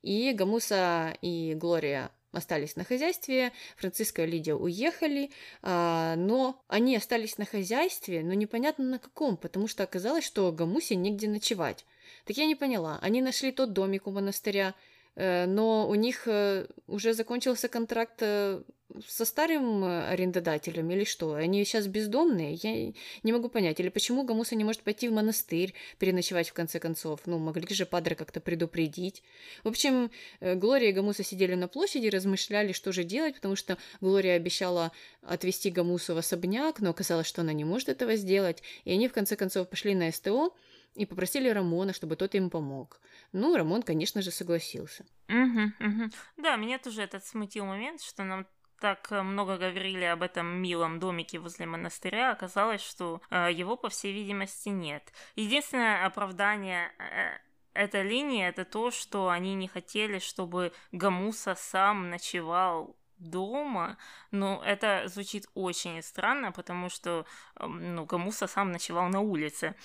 [0.01, 5.31] И Гамуса и Глория остались на хозяйстве, Франциско и Лидия уехали,
[5.61, 10.95] а, но они остались на хозяйстве, но непонятно на каком, потому что оказалось, что Гамусе
[10.95, 11.85] негде ночевать.
[12.25, 14.73] Так я не поняла, они нашли тот домик у монастыря,
[15.15, 18.61] но у них э, уже закончился контракт э,
[19.07, 21.33] со старым э, арендодателем или что?
[21.33, 22.53] Они сейчас бездомные?
[22.53, 22.93] Я
[23.23, 23.79] не могу понять.
[23.79, 27.21] Или почему Гамуса не может пойти в монастырь, переночевать в конце концов?
[27.25, 29.23] Ну, могли же Падре как-то предупредить.
[29.63, 33.77] В общем, э, Глория и Гамуса сидели на площади, размышляли, что же делать, потому что
[34.01, 34.91] Глория обещала
[35.21, 38.61] отвезти Гамусу в особняк, но оказалось, что она не может этого сделать.
[38.85, 40.53] И они в конце концов пошли на СТО
[40.95, 42.99] и попросили Рамона, чтобы тот им помог.
[43.33, 45.05] Ну, Рамон, конечно же, согласился.
[45.27, 46.11] Мгм, мгм.
[46.37, 48.47] Да, меня тоже этот смутил момент, что нам
[48.79, 53.89] так э, много говорили об этом милом домике возле монастыря, оказалось, что э, его, по
[53.89, 55.13] всей видимости, нет.
[55.35, 57.37] Единственное оправдание э,
[57.73, 62.95] этой линии это то, что они не хотели, чтобы Гамуса сам ночевал
[63.29, 63.97] дома,
[64.31, 67.25] но это звучит очень странно, потому что
[67.59, 69.75] ну, Гамуса сам ночевал на улице.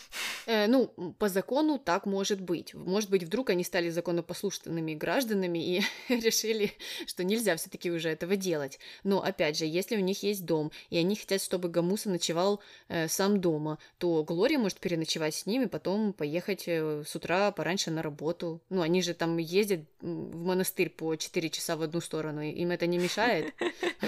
[0.47, 0.89] Э, ну,
[1.19, 2.75] по закону так может быть.
[2.75, 6.73] Может быть, вдруг они стали законопослушными гражданами и решили,
[7.07, 8.79] что нельзя все-таки уже этого делать.
[9.05, 13.09] Но опять же, если у них есть дом, и они хотят, чтобы Гамуса ночевал э,
[13.09, 18.03] сам дома, то Глория может переночевать с ними, потом поехать э, с утра пораньше на
[18.03, 18.61] работу.
[18.69, 22.87] Ну, они же там ездят в монастырь по 4 часа в одну сторону, им это
[22.87, 23.30] не мешает.
[23.31, 23.55] Хватает.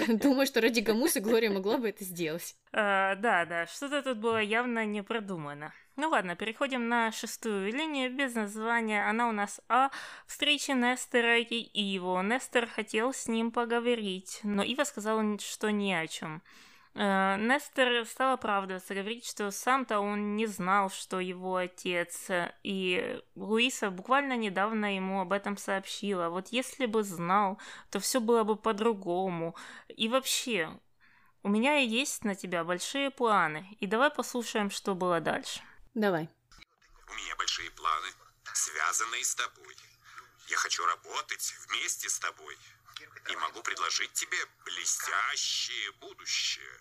[0.21, 2.55] Думаю, что ради Гамусы Глория могла бы это сделать.
[2.71, 5.73] А, да, да, что-то тут было явно не продумано.
[5.95, 9.07] Ну ладно, переходим на шестую линию без названия.
[9.07, 9.89] Она у нас о
[10.25, 12.21] встрече Нестера и Иво.
[12.23, 16.41] Нестер хотел с ним поговорить, но Ива сказала, что ни о чем.
[16.95, 22.27] Э, Нестер стал оправдываться, говорить, что сам-то он не знал, что его отец,
[22.63, 26.29] и Луиса буквально недавно ему об этом сообщила.
[26.29, 29.55] Вот если бы знал, то все было бы по-другому.
[29.87, 30.69] И вообще,
[31.41, 35.61] у меня есть на тебя большие планы, и давай послушаем, что было дальше.
[35.95, 36.29] Давай.
[37.09, 38.07] У меня большие планы,
[38.53, 39.75] связанные с тобой.
[40.47, 42.57] Я хочу работать вместе с тобой.
[43.29, 46.79] И могу предложить тебе блестящее будущее.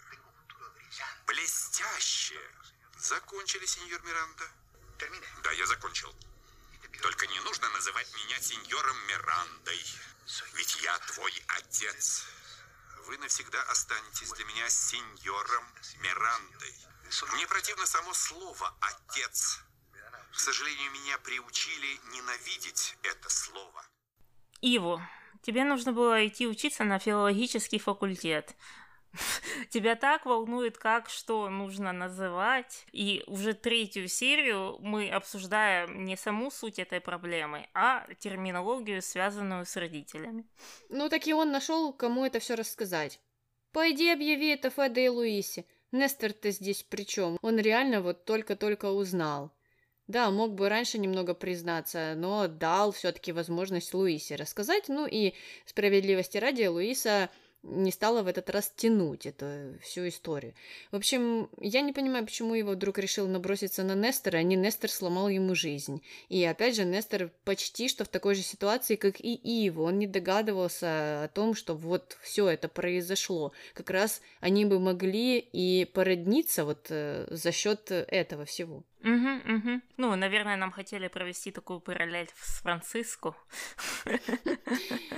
[1.27, 2.51] Блестящее.
[2.99, 4.51] Закончили, сеньор Миранда?
[5.43, 6.15] Да, я закончил.
[7.01, 9.85] Только не нужно называть меня сеньором Мирандой.
[10.55, 12.27] Ведь я твой отец.
[13.07, 16.75] Вы навсегда останетесь для меня сеньором Мирандой.
[17.33, 19.59] Мне противно само слово «отец».
[20.33, 23.85] К сожалению, меня приучили ненавидеть это слово.
[24.63, 25.07] Иво,
[25.43, 28.57] тебе нужно было идти учиться на филологический факультет.
[29.71, 32.87] Тебя так волнует, как что нужно называть.
[32.93, 39.77] И уже третью серию мы обсуждаем не саму суть этой проблемы, а терминологию, связанную с
[39.77, 40.47] родителями.
[40.89, 43.21] Ну, так и он нашел, кому это все рассказать.
[43.73, 45.65] Пойди объяви это Феде и Луисе.
[45.93, 47.39] Нестер-то здесь при чем?
[47.43, 49.53] Он реально вот только-только узнал.
[50.09, 54.89] Да, мог бы раньше немного признаться, но дал все-таки возможность Луисе рассказать.
[54.89, 55.35] Ну и
[55.65, 57.31] справедливости ради, Луиса
[57.63, 60.55] не стала в этот раз тянуть эту всю историю.
[60.91, 64.91] В общем, я не понимаю, почему его вдруг решил наброситься на Нестора, а не Нестор
[64.91, 66.03] сломал ему жизнь.
[66.29, 69.83] И опять же, Нестор почти что в такой же ситуации, как и Иво.
[69.83, 73.53] Он не догадывался о том, что вот все это произошло.
[73.75, 78.83] Как раз они бы могли и породниться вот э, за счет этого всего.
[79.03, 79.81] Угу, угу.
[79.97, 83.35] Ну, наверное, нам хотели провести такую параллель с Франциско.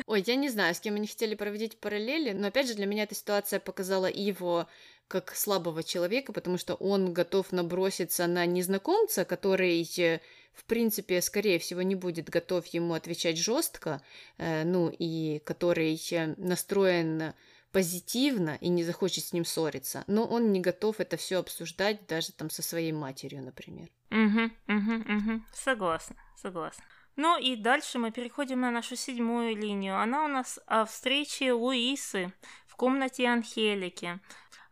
[0.06, 3.02] Ой, я не знаю, с кем они хотели проводить параллели, но опять же для меня
[3.02, 4.66] эта ситуация показала его
[5.06, 10.20] как слабого человека, потому что он готов наброситься на незнакомца, который э,
[10.54, 14.00] в принципе, скорее всего, не будет готов ему отвечать жестко,
[14.38, 17.34] э, ну и который э, настроен
[17.74, 22.30] позитивно и не захочет с ним ссориться, но он не готов это все обсуждать даже
[22.30, 23.88] там со своей матерью, например.
[24.12, 25.42] Угу, угу, угу.
[25.52, 26.84] Согласна, согласна.
[27.16, 30.00] Ну и дальше мы переходим на нашу седьмую линию.
[30.00, 32.32] Она у нас о встрече Луисы
[32.68, 34.20] в комнате Анхелики.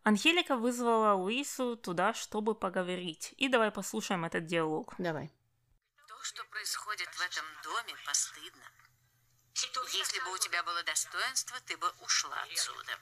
[0.05, 3.34] Анхелика вызвала Луису туда, чтобы поговорить.
[3.36, 4.94] И давай послушаем этот диалог.
[4.98, 5.32] Давай.
[6.07, 8.62] То, что происходит в этом доме, постыдно.
[9.92, 12.98] Если бы у тебя было достоинство, ты бы ушла отсюда.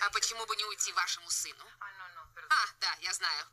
[0.00, 1.64] А почему бы не уйти вашему сыну?
[1.80, 3.46] А, да, я знаю.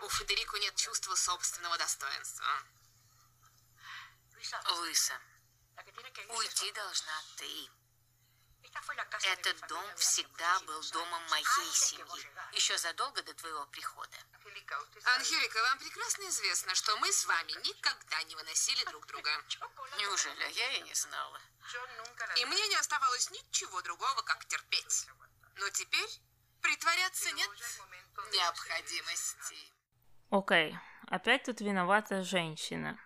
[0.00, 2.46] У Федерико нет чувства собственного достоинства.
[4.70, 5.20] Луиса,
[6.28, 7.70] уйти должна ты.
[9.24, 14.16] Этот дом всегда был домом моей семьи, еще задолго до твоего прихода.
[15.16, 19.30] Анхелика, вам прекрасно известно, что мы с вами никогда не выносили друг друга.
[19.98, 20.52] Неужели?
[20.52, 21.40] Я и не знала.
[22.36, 25.06] И мне не оставалось ничего другого, как терпеть.
[25.56, 26.10] Но теперь
[26.60, 27.50] притворяться нет
[28.32, 29.56] необходимости.
[30.30, 30.78] Окей,
[31.08, 32.98] опять тут виновата женщина.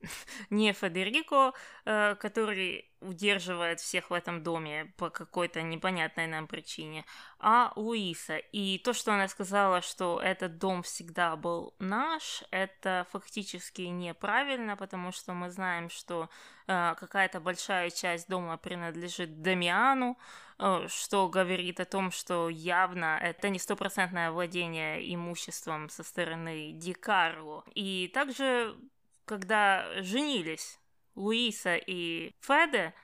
[0.50, 1.52] Не Федерико,
[1.84, 7.04] э, который удерживает всех в этом доме по какой-то непонятной нам причине,
[7.38, 8.38] а Луиса.
[8.38, 15.12] И то, что она сказала, что этот дом всегда был наш, это фактически неправильно, потому
[15.12, 16.28] что мы знаем, что
[16.66, 20.18] э, какая-то большая часть дома принадлежит Дамиану,
[20.58, 26.96] э, что говорит о том, что явно это не стопроцентное владение имуществом со стороны Ди.
[27.74, 28.76] И также
[29.28, 30.80] когда женились
[31.14, 32.94] Луиса и Феде,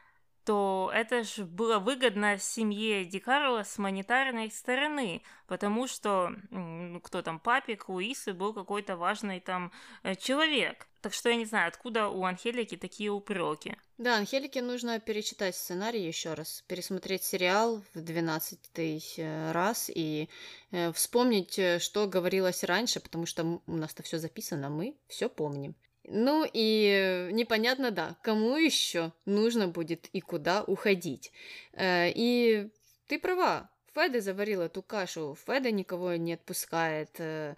[0.44, 7.22] то это же было выгодно семье Ди Карло с монетарной стороны, потому что, ну, кто
[7.22, 9.72] там, папик Луисы был какой-то важный там
[10.02, 10.86] э, человек.
[11.00, 13.76] Так что я не знаю, откуда у Анхелики такие упреки.
[13.96, 20.28] Да, Анхелике нужно перечитать сценарий еще раз, пересмотреть сериал в двенадцатый э, раз и
[20.72, 25.74] э, вспомнить, что говорилось раньше, потому что у нас-то все записано, мы все помним.
[26.06, 31.32] Ну и непонятно, да, кому еще нужно будет и куда уходить.
[31.72, 32.68] Э, и
[33.06, 35.36] ты права, Феде заварил эту кашу.
[35.46, 37.10] Феде никого не отпускает.
[37.18, 37.54] э,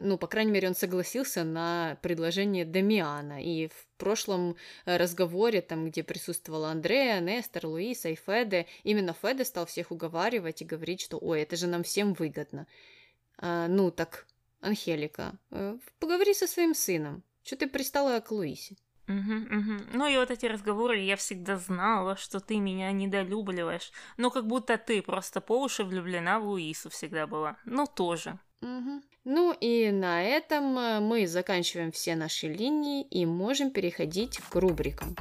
[0.00, 3.42] Ну, по крайней мере, он согласился на предложение Дамиана.
[3.42, 9.44] И в прошлом э, разговоре, там, где присутствовала Андрея, Нестор, Луиса и Феде, именно Феде
[9.44, 12.66] стал всех уговаривать и говорить, что «Ой, это же нам всем выгодно».
[13.38, 14.26] А, ну, так,
[14.60, 15.38] Анхелика,
[16.00, 17.22] поговори со своим сыном.
[17.48, 18.76] Что ты пристала к Луисе?
[19.06, 19.86] Мгм, мгм.
[19.94, 23.90] Ну и вот эти разговоры, я всегда знала, что ты меня недолюбливаешь.
[24.18, 27.56] Ну, как будто ты просто по уши влюблена в Луису всегда была.
[27.64, 28.38] Ну, тоже.
[28.60, 29.02] Мгм.
[29.24, 35.16] Ну и на этом э, мы заканчиваем все наши линии и можем переходить к рубрикам.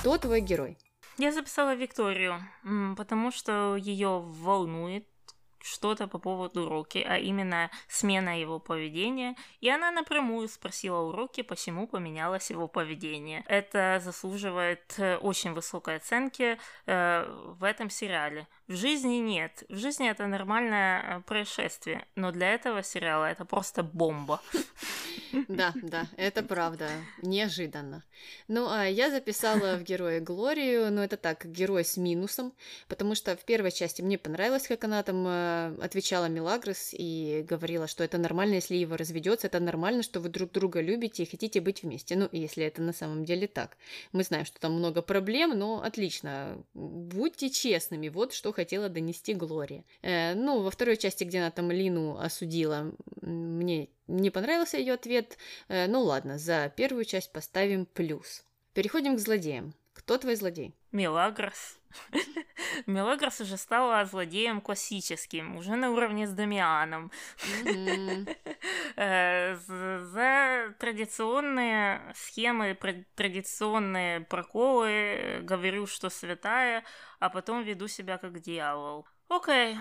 [0.00, 0.76] Кто твой герой?
[1.16, 2.38] Я записала Викторию,
[2.98, 5.06] потому что ее волнует
[5.64, 11.42] что-то по поводу Роки, а именно смена его поведения, и она напрямую спросила у Роки,
[11.42, 13.44] почему поменялось его поведение.
[13.48, 18.46] Это заслуживает э, очень высокой оценки э, в этом сериале.
[18.66, 19.62] В жизни нет.
[19.68, 24.40] В жизни это нормальное э, происшествие, но для этого сериала это просто бомба.
[25.48, 26.88] Да, да, это правда.
[27.20, 28.04] Неожиданно.
[28.46, 32.52] Ну, а я записала в героя Глорию, но это так, герой с минусом,
[32.86, 37.88] потому что в первой части мне понравилось, как она там э, отвечала Мелагрос и говорила,
[37.88, 41.60] что это нормально, если его разведется, это нормально, что вы друг друга любите и хотите
[41.60, 42.14] быть вместе.
[42.14, 43.76] Ну, если это на самом деле так.
[44.12, 46.62] Мы знаем, что там много проблем, но отлично.
[46.74, 49.84] Будьте честными, вот что хотела донести Глория.
[50.00, 55.36] Э, ну, во второй части, где она там Лину осудила, мне не понравился ее ответ.
[55.68, 58.44] Э, ну ладно, за первую часть поставим плюс.
[58.72, 59.74] Переходим к злодеям.
[59.92, 60.74] Кто твой злодей?
[60.92, 61.78] Мелагрос.
[62.86, 67.10] Мелагрос уже стала злодеем классическим, уже на уровне с Дамианом.
[68.96, 72.78] Э, За традиционные схемы,
[73.16, 76.84] традиционные проколы говорю, что святая,
[77.18, 79.06] а потом веду себя как дьявол.
[79.28, 79.78] Окей.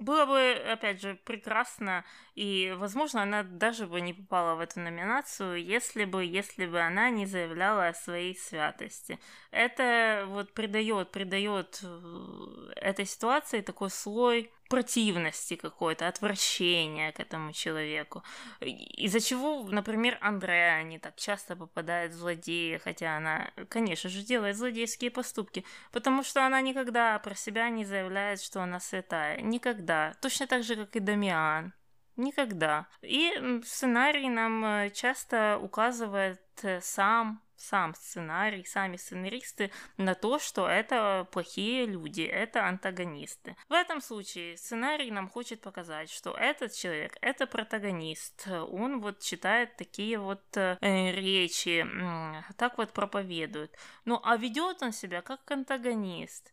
[0.00, 2.04] Было бы, опять же, прекрасно,
[2.36, 7.08] и, возможно, она даже бы не попала в эту номинацию, если бы, если бы она
[7.08, 9.18] не заявляла о своей святости.
[9.50, 18.22] Это вот придает, придает э, этой ситуации такой слой противности какой-то, отвращения к этому человеку.
[18.60, 24.56] Из-за чего, например, Андреа не так часто попадает в злодея, хотя она, конечно же, делает
[24.56, 29.40] злодейские поступки, потому что она никогда про себя не заявляет, что она святая.
[29.40, 30.12] Никогда.
[30.20, 31.72] Точно так же, как и Дамиан.
[32.16, 32.86] Никогда.
[33.02, 40.68] И сценарий нам э, часто указывает э, сам сам сценарий, сами сценаристы на то, что
[40.68, 43.56] это плохие люди, это антагонисты.
[43.68, 49.76] В этом случае сценарий нам хочет показать, что этот человек, это протагонист, он вот читает
[49.76, 53.76] такие вот э, речи, м, так вот проповедует.
[54.04, 56.52] Ну а ведет он себя как антагонист.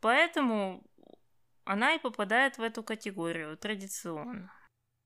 [0.00, 0.82] Поэтому
[1.64, 4.50] она и попадает в эту категорию традиционно.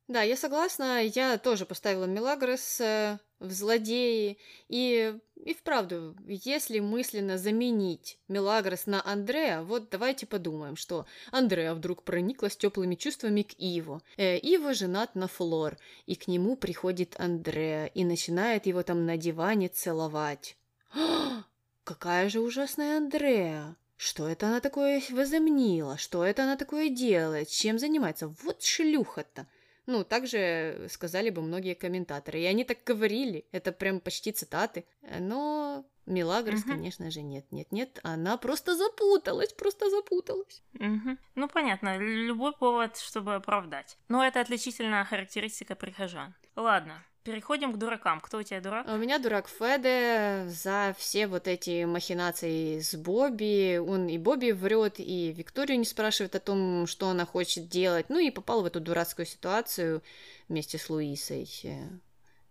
[0.09, 1.03] Да, я согласна.
[1.03, 4.36] Я тоже поставила Мелагрос э, в злодеи.
[4.68, 12.03] И, и вправду, если мысленно заменить Мелагрос на Андрея, вот давайте подумаем, что Андреа вдруг
[12.03, 14.03] прониклась теплыми чувствами к Иво.
[14.16, 19.16] Э, Иво женат на Флор, и к нему приходит Андреа и начинает его там на
[19.16, 20.57] диване целовать.
[21.84, 23.76] Какая же ужасная Андреа!
[23.96, 25.96] Что это она такое возомнила?
[25.96, 27.48] Что это она такое делает?
[27.48, 28.34] Чем занимается?
[28.42, 29.46] Вот шлюха-то!
[29.87, 32.41] Ну, также сказали бы многие комментаторы.
[32.41, 33.47] И они так говорили.
[33.53, 34.85] Это прям почти цитаты.
[35.20, 36.70] Но Мелагрос, Мгм.
[36.76, 38.01] конечно же, нет, нет, нет.
[38.03, 40.62] Она просто запуталась, просто запуталась.
[40.74, 41.18] Мгм.
[41.35, 43.97] Ну, понятно, любой повод, чтобы оправдать.
[44.09, 46.35] Но это отличительная характеристика прихожан.
[46.57, 48.20] Ладно, переходим к дуракам.
[48.20, 48.87] Кто у тебя дурак?
[48.89, 53.79] А у меня дурак Феде за все вот эти махинации с Бобби.
[53.79, 58.07] Он и Бобби врет, и Викторию не спрашивает о том, что она хочет делать.
[58.09, 60.03] Ну и попал в эту дурацкую ситуацию
[60.49, 61.89] вместе с Луисой э,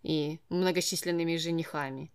[0.02, 2.10] и многочисленными женихами.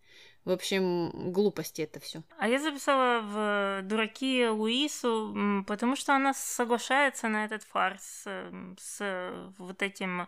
[0.47, 2.23] В общем, глупости это все.
[2.37, 8.49] А я записала в дураки Луису, потому что она соглашается на этот фарс э,
[8.79, 10.25] с вот этим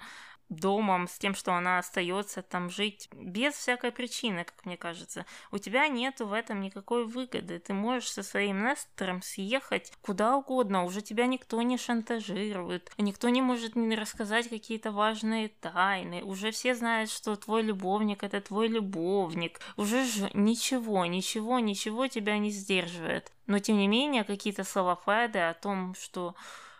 [0.50, 5.26] домом, с тем, что она остается там жить без всякой причины, как мне кажется.
[5.52, 7.60] У тебя нету в этом никакой выгоды.
[7.60, 10.84] Ты можешь со своим Нестором съехать куда угодно.
[10.84, 12.92] Уже тебя никто не шантажирует.
[12.98, 16.24] Никто не может не рассказать какие-то важные тайны.
[16.24, 19.60] Уже все знают, что твой любовник это твой любовник.
[19.78, 23.32] Уже же ничего, ничего, ничего тебя не сдерживает.
[23.48, 26.36] Но тем не менее, какие-то слова Феды о том, что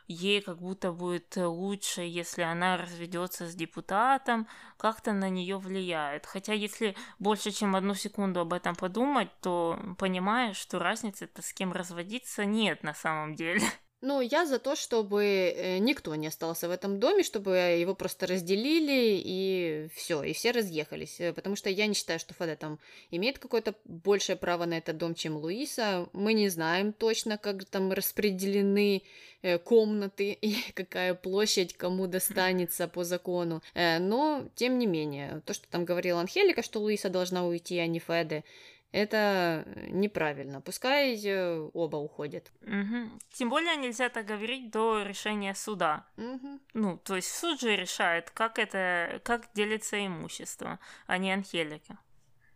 [0.10, 4.48] ей как будто будет лучше, если она разведется с депутатом,
[4.78, 6.26] как-то на нее влияет.
[6.26, 11.72] Хотя если больше, чем одну секунду об этом подумать, то понимаешь, что разницы-то с кем
[11.72, 13.62] разводиться нет на самом деле.
[14.02, 18.28] Ну, я за то, чтобы э, никто не остался в этом доме, чтобы его просто
[18.28, 21.20] разделили и все, и все разъехались.
[21.20, 22.80] Э, потому что я не считаю, что Фаде там
[23.12, 26.08] имеет какое-то большее право на этот дом, чем Луиса.
[26.14, 29.04] Мы не знаем точно, как там распределены
[29.42, 33.62] э, комнаты и какая площадь кому достанется по закону.
[33.76, 38.00] Но, тем не менее, то, что там говорила Анхелика, что Луиса должна уйти, а не
[38.00, 38.46] Феде,
[38.92, 40.62] это неправильно.
[40.62, 42.52] Пускай э, оба уходят.
[42.64, 43.20] Угу.
[43.34, 46.08] Тем более нельзя так говорить до решения суда.
[46.18, 46.60] Угу.
[46.74, 52.00] Ну, то есть суд же решает, как это, как делится имущество, а не Анхелика.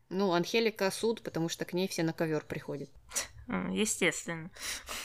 [0.09, 2.89] Ну, Анхелика суд, потому что к ней все на ковер приходят.
[3.71, 4.49] Естественно.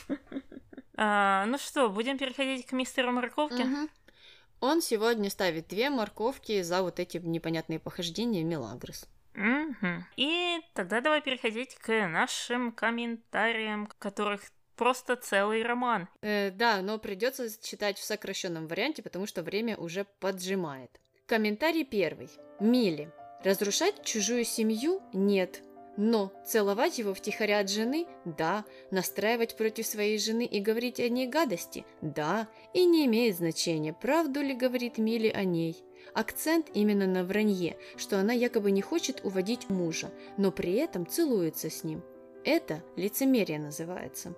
[0.97, 3.67] а, ну что, будем переходить к мистеру морковке?
[4.61, 9.07] Он сегодня ставит две морковки за вот эти непонятные похождения Мелагрос.
[9.35, 10.05] Угу.
[10.17, 14.43] И тогда давай переходить к нашим комментариям, которых
[14.77, 16.09] просто целый роман.
[16.23, 21.01] Э, да, но придется читать в сокращенном варианте, потому что время уже поджимает.
[21.27, 22.31] Комментарий первый.
[22.61, 23.13] Мили.
[23.45, 25.63] Разрушать чужую семью– нет.
[25.99, 28.65] Но целовать его втихаря от жены– да.
[28.93, 32.49] Настраивать против своей жены и говорить о ней гадости– да.
[32.73, 35.77] И не имеет значения, правду ли говорит Мили о ней.
[36.15, 41.69] Акцент именно на вранье, что она якобы не хочет уводить мужа, но при этом целуется
[41.69, 42.05] с ним.
[42.45, 44.37] Это лицемерие называется.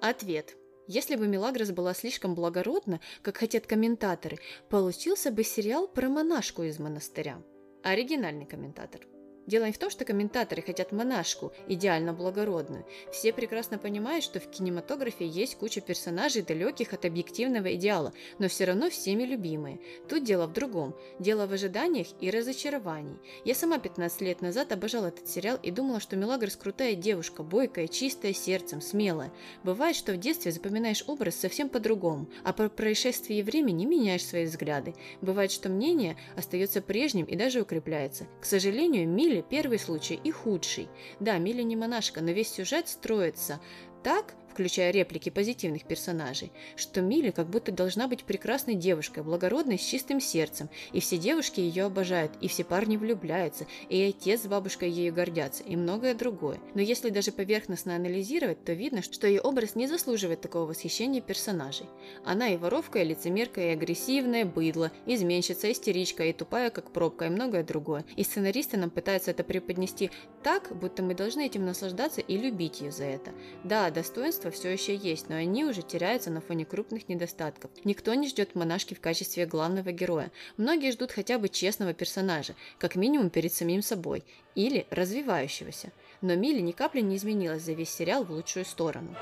[0.00, 0.56] Ответ.
[0.86, 4.38] Если бы Мелагрос была слишком благородна, как хотят комментаторы,
[4.70, 7.42] получился бы сериал про монашку из монастыря.
[7.82, 9.02] Оригинальный комментатор.
[9.46, 12.86] Дело не в том, что комментаторы хотят монашку, идеально благородную.
[13.12, 18.64] Все прекрасно понимают, что в кинематографе есть куча персонажей, далеких от объективного идеала, но все
[18.66, 19.80] равно всеми любимые.
[20.08, 20.94] Тут дело в другом.
[21.18, 23.18] Дело в ожиданиях и разочаровании.
[23.44, 27.88] Я сама 15 лет назад обожала этот сериал и думала, что Мелагрос крутая девушка, бойкая,
[27.88, 29.32] чистая сердцем, смелая.
[29.64, 34.94] Бывает, что в детстве запоминаешь образ совсем по-другому, а по происшествии времени меняешь свои взгляды.
[35.20, 38.26] Бывает, что мнение остается прежним и даже укрепляется.
[38.40, 40.90] К сожалению, Миль Милли первый случай и худший.
[41.18, 43.60] Да, Милли не монашка, но весь сюжет строится
[44.02, 49.82] так, включая реплики позитивных персонажей, что Милли как будто должна быть прекрасной девушкой, благородной, с
[49.82, 54.90] чистым сердцем, и все девушки ее обожают, и все парни влюбляются, и отец с бабушкой
[54.90, 56.58] ею гордятся, и многое другое.
[56.74, 61.86] Но если даже поверхностно анализировать, то видно, что ее образ не заслуживает такого восхищения персонажей.
[62.24, 67.30] Она и воровка, и лицемерка, и агрессивная, быдло, изменщица, истеричка, и тупая, как пробка, и
[67.30, 68.04] многое другое.
[68.16, 70.10] И сценаристы нам пытаются это преподнести
[70.42, 73.32] так, будто мы должны этим наслаждаться и любить ее за это.
[73.64, 77.70] Да, достоинство достоинства все еще есть, но они уже теряются на фоне крупных недостатков.
[77.84, 80.30] Никто не ждет монашки в качестве главного героя.
[80.56, 84.24] Многие ждут хотя бы честного персонажа, как минимум перед самим собой,
[84.54, 85.92] или развивающегося.
[86.20, 89.14] Но Милли ни капли не изменилась за весь сериал в лучшую сторону.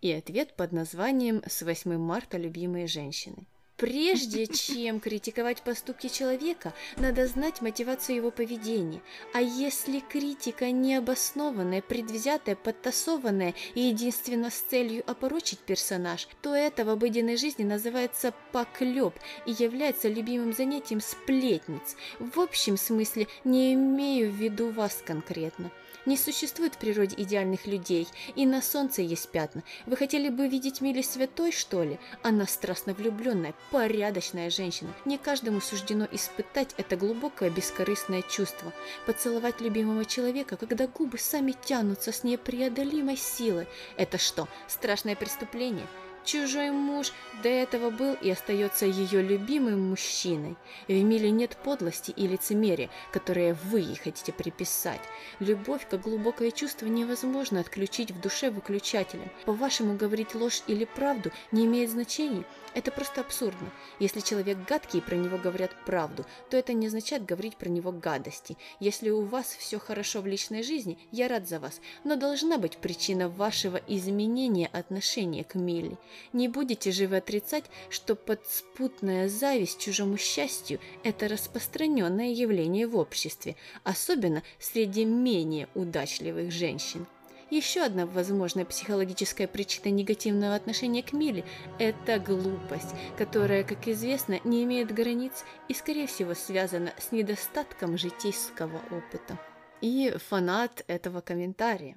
[0.00, 3.46] И ответ под названием «С 8 марта любимые женщины».
[3.82, 9.02] Прежде чем критиковать поступки человека, надо знать мотивацию его поведения.
[9.34, 16.90] А если критика необоснованная, предвзятая, подтасованная и единственно с целью опорочить персонаж, то это в
[16.90, 19.14] обыденной жизни называется поклеп
[19.46, 21.96] и является любимым занятием сплетниц.
[22.20, 25.72] В общем смысле не имею в виду вас конкретно.
[26.04, 29.62] Не существует в природе идеальных людей, и на солнце есть пятна.
[29.86, 32.00] Вы хотели бы видеть Мили святой, что ли?
[32.22, 34.92] Она страстно влюбленная, порядочная женщина.
[35.04, 38.72] Не каждому суждено испытать это глубокое бескорыстное чувство.
[39.06, 43.68] Поцеловать любимого человека, когда губы сами тянутся с непреодолимой силой.
[43.96, 45.86] Это что, страшное преступление?
[46.24, 47.12] Чужой муж
[47.42, 50.56] до этого был и остается ее любимым мужчиной.
[50.86, 55.00] В Эмиле нет подлости и лицемерия, которые вы ей хотите приписать.
[55.40, 59.30] Любовь, как глубокое чувство, невозможно отключить в душе выключателем.
[59.46, 62.44] По-вашему, говорить ложь или правду не имеет значения.
[62.74, 63.70] Это просто абсурдно.
[63.98, 67.92] Если человек гадкий и про него говорят правду, то это не означает говорить про него
[67.92, 68.56] гадости.
[68.80, 72.78] Если у вас все хорошо в личной жизни, я рад за вас, но должна быть
[72.78, 75.98] причина вашего изменения отношения к Милли.
[76.32, 83.56] Не будете же вы отрицать, что подспутная зависть чужому счастью– это распространенное явление в обществе,
[83.84, 87.06] особенно среди менее удачливых женщин.
[87.52, 91.44] Еще одна возможная психологическая причина негативного отношения к Миле–
[91.78, 98.80] это глупость, которая, как известно, не имеет границ и, скорее всего, связана с недостатком житейского
[98.90, 99.38] опыта.
[99.82, 101.96] И фанат этого комментария.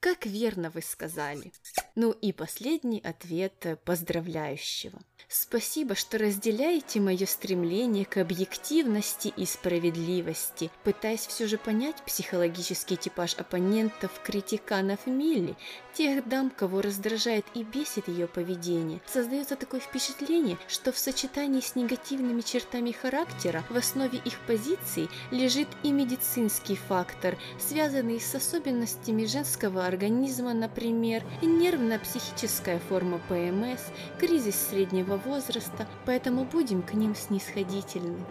[0.00, 1.52] Как верно вы сказали.
[2.00, 5.00] Ну и последний ответ поздравляющего.
[5.30, 13.34] Спасибо, что разделяете мое стремление к объективности и справедливости, пытаясь все же понять психологический типаж
[13.34, 15.54] оппонентов, критиканов Милли,
[15.92, 19.02] тех дам, кого раздражает и бесит ее поведение.
[19.04, 25.68] Создается такое впечатление, что в сочетании с негативными чертами характера в основе их позиций лежит
[25.82, 33.82] и медицинский фактор, связанный с особенностями женского организма, например, нервно-психическая форма ПМС,
[34.18, 38.24] кризис среднего возраста, поэтому будем к ним снисходительны.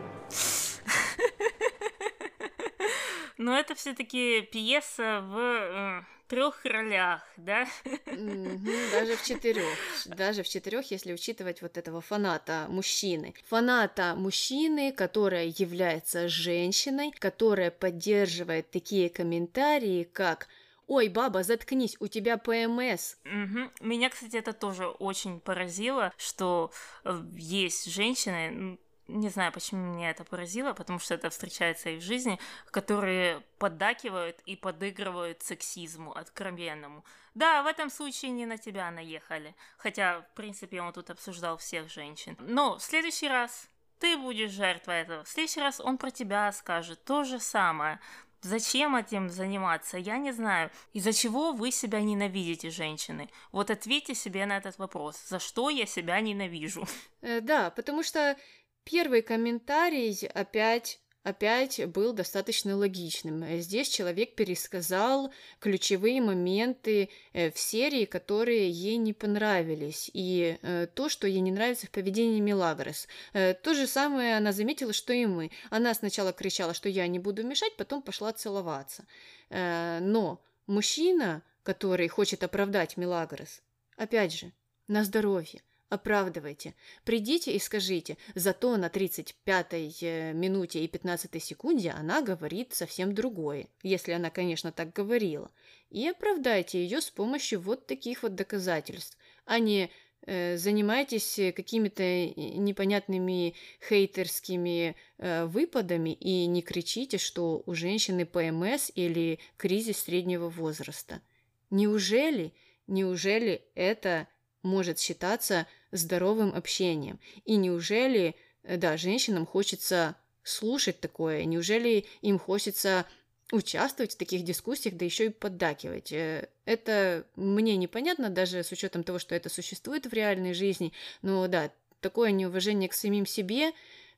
[3.38, 7.68] Но это все-таки пьеса в э, трех ролях, да?
[8.06, 9.78] Даже в четырех.
[10.06, 13.34] Даже в четырех, если учитывать вот этого фаната мужчины.
[13.48, 20.48] Фаната мужчины, которая является женщиной, которая поддерживает такие комментарии, как
[20.88, 23.16] «Ой, баба, заткнись, у тебя ПМС».
[23.26, 23.72] Мгм.
[23.82, 26.72] Меня, кстати, это тоже очень поразило, что
[27.04, 32.02] э, есть женщины, не знаю, почему меня это поразило, потому что это встречается и в
[32.02, 32.40] жизни,
[32.72, 37.04] которые поддакивают и подыгрывают сексизму откровенному.
[37.34, 41.90] Да, в этом случае не на тебя наехали, хотя, в принципе, он тут обсуждал всех
[41.90, 42.36] женщин.
[42.40, 43.70] Но в следующий раз
[44.00, 45.24] ты будешь жертвой этого.
[45.24, 48.00] В следующий раз он про тебя скажет то же самое.
[48.42, 49.98] Зачем этим заниматься?
[49.98, 50.70] Я не знаю.
[50.94, 53.30] Из-за чего вы себя ненавидите, женщины?
[53.52, 55.22] Вот ответьте себе на этот вопрос.
[55.28, 56.86] За что я себя ненавижу?
[57.22, 58.38] Э, Да, потому что
[58.84, 63.44] первый комментарий опять опять был достаточно логичным.
[63.44, 70.88] Э, Здесь человек пересказал ключевые моменты э, в серии, которые ей не понравились, и э,
[70.94, 73.08] то, что ей не нравится в поведении Мелагрос.
[73.34, 75.52] Э, То же самое она заметила, что и мы.
[75.70, 79.06] Она сначала кричала, что я не буду мешать, потом пошла целоваться.
[79.50, 83.62] Но мужчина, который хочет оправдать Мелагрос,
[83.96, 84.52] опять же,
[84.88, 85.62] на здоровье.
[85.90, 86.76] Оправдывайте.
[87.06, 93.70] Придите и скажите, зато на 35-й э, минуте и 15 секунде она говорит совсем другое,
[93.84, 95.50] если она, конечно, так говорила.
[95.90, 99.90] И оправдайте ее с помощью вот таких вот доказательств, а не
[100.26, 103.56] э, занимайтесь какими-то э, непонятными
[103.88, 111.22] хейтерскими э, выпадами и не кричите, что у женщины ПМС или кризис среднего возраста.
[111.70, 112.54] Неужели,
[112.88, 114.28] неужели это
[114.64, 117.20] может считаться здоровым общением?
[117.46, 121.46] И неужели, э, да, женщинам хочется слушать такое?
[121.46, 123.06] Неужели им хочется
[123.52, 126.12] участвовать в таких дискуссиях, да еще и поддакивать?
[126.12, 130.94] Э, Это мне непонятно, даже с учетом того, что это существует в реальной жизни.
[131.22, 131.72] Но да,
[132.02, 133.72] такое неуважение к самим себе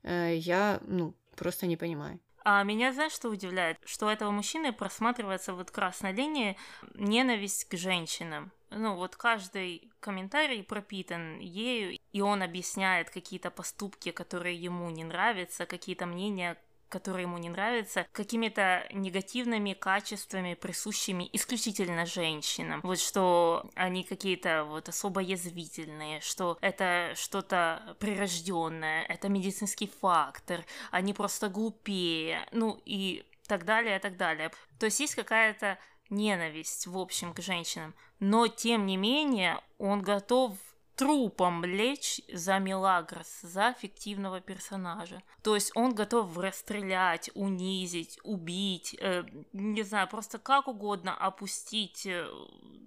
[0.04, 2.20] э, я, ну, просто не понимаю.
[2.44, 3.78] А меня, знаешь, что удивляет?
[3.86, 6.58] Что у этого мужчины просматривается вот красной линии
[6.96, 8.52] ненависть к женщинам.
[8.72, 15.66] Ну, вот каждый комментарий пропитан ею, и он объясняет какие-то поступки, которые ему не нравятся,
[15.66, 16.58] какие-то мнения,
[16.90, 22.82] которые ему не нравятся, какими-то негативными качествами, присущими исключительно женщинам.
[22.84, 31.14] Вот что они какие-то вот особо язвительные, что это что-то прирожденное, это медицинский фактор, они
[31.14, 34.52] просто глупее, ну и так далее, так далее.
[34.80, 35.78] То есть есть какая-то
[36.10, 40.58] ненависть, в общем, к женщинам, но тем не менее он готов
[40.96, 45.24] трупом лечь за Мелагрос, за фиктивного персонажа.
[45.44, 52.06] То есть он готов расстрелять, унизить, убить, э, не знаю, просто как угодно опустить.
[52.06, 52.28] э,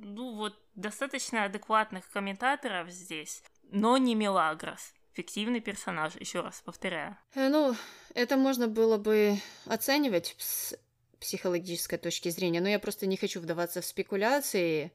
[0.00, 4.92] ну вот достаточно адекватных комментаторов здесь, но не Мелагрос.
[5.14, 7.16] Фиктивный персонаж, еще раз повторяю.
[7.34, 7.74] Э, Ну,
[8.14, 10.74] это можно было бы оценивать с
[11.22, 14.92] психологической точки зрения, но я просто не хочу вдаваться в спекуляции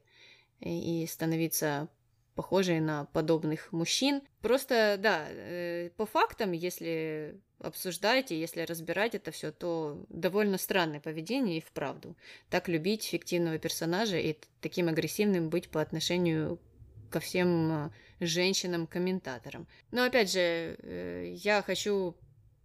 [0.60, 1.88] и становиться
[2.34, 4.22] похожей на подобных мужчин.
[4.42, 11.00] Просто, да, э, по фактам, если обсуждать и если разбирать это все, то довольно странное
[11.00, 12.16] поведение и вправду.
[12.48, 16.60] Так любить фиктивного персонажа и таким агрессивным быть по отношению
[17.10, 19.66] ко всем э, женщинам-комментаторам.
[19.90, 22.14] Но опять же, э, я хочу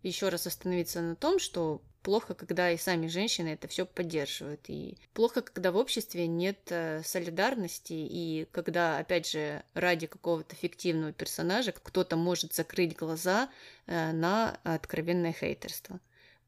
[0.04, 4.62] еще раз остановиться на том, что плохо, когда и сами женщины это все поддерживают.
[4.68, 11.14] И плохо, когда в обществе нет э, солидарности, и когда, опять же, ради какого-то фиктивного
[11.14, 13.50] персонажа кто-то может закрыть глаза
[13.88, 16.00] э, на откровенное хейтерство.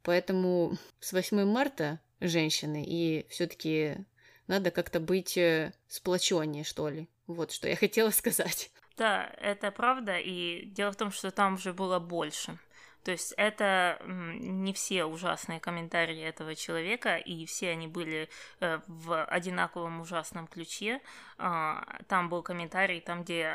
[0.03, 4.06] Поэтому с 8 марта женщины, и все-таки
[4.47, 7.10] надо как-то быть э, сплоченнее, что ли.
[7.28, 8.70] Вот что я хотела сказать.
[8.97, 12.60] Да, это правда, и дело в том, что там уже было больше.
[13.06, 18.30] То есть это не все ужасные комментарии этого человека, и все они были
[18.62, 20.99] э, в одинаковом ужасном ключе.
[21.38, 23.49] А, там был комментарий, там, где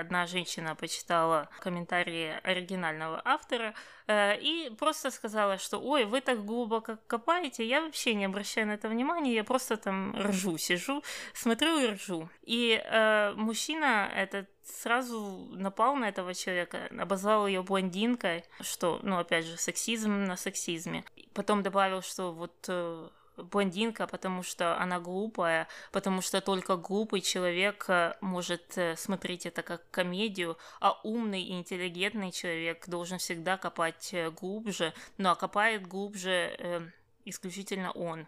[0.00, 3.74] одна женщина почитала комментарии оригинального автора
[4.08, 8.72] э, и просто сказала, что «Ой, вы так глубоко копаете, я вообще не обращаю на
[8.72, 12.28] это внимания, я просто там ржу, сижу, смотрю и ржу».
[12.42, 19.46] И э, мужчина этот сразу напал на этого человека, обозвал ее блондинкой, что, ну, опять
[19.46, 21.04] же, сексизм на сексизме.
[21.32, 27.84] Потом добавил, что вот э, блондинка, потому что она глупая, потому что только глупый человек
[27.88, 34.14] э, может э, смотреть это как комедию, а умный и интеллигентный человек должен всегда копать
[34.38, 36.90] глубже, ну а копает глубже э,
[37.24, 38.26] исключительно он,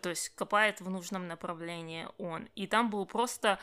[0.00, 2.48] то есть копает в нужном направлении он.
[2.54, 3.58] И там был просто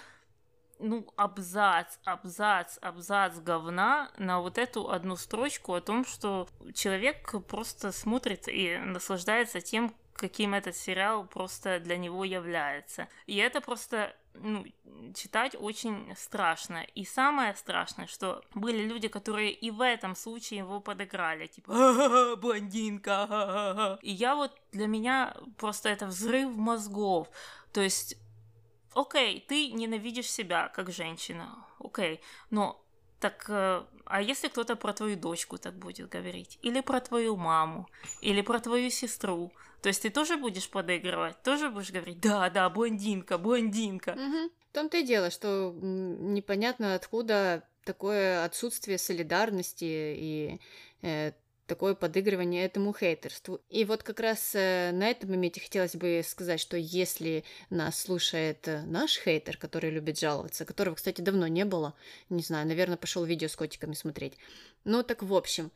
[0.79, 7.91] ну, абзац, абзац, абзац говна на вот эту одну строчку о том, что человек просто
[7.91, 13.07] смотрит и наслаждается тем, каким этот сериал просто для него является.
[13.25, 14.65] И это просто ну,
[15.13, 16.83] читать очень страшно.
[16.95, 21.47] И самое страшное, что были люди, которые и в этом случае его подыграли.
[21.47, 27.29] Типа, блондинка, И я вот, для меня просто это взрыв мозгов.
[27.73, 28.17] То есть
[28.95, 32.81] окей, ты ненавидишь себя как женщина, окей, но
[33.19, 36.59] так, э, а если кто-то про твою дочку так будет говорить?
[36.61, 37.87] Или про твою маму?
[38.21, 39.51] Или про твою сестру?
[39.81, 41.41] То есть ты тоже будешь подыгрывать?
[41.43, 44.11] Тоже будешь говорить, да, да, блондинка, блондинка.
[44.11, 44.51] Угу.
[44.69, 50.61] В том-то и дело, что непонятно откуда такое отсутствие солидарности и
[51.01, 51.31] э,
[51.65, 53.61] такое подыгрывание этому хейтерству.
[53.69, 58.67] И вот как раз э, на этом моменте хотелось бы сказать, что если нас слушает
[58.67, 61.93] э, наш хейтер, который любит жаловаться, которого, кстати, давно не было,
[62.29, 64.37] не знаю, наверное, пошел видео с котиками смотреть.
[64.83, 65.71] Ну так в общем,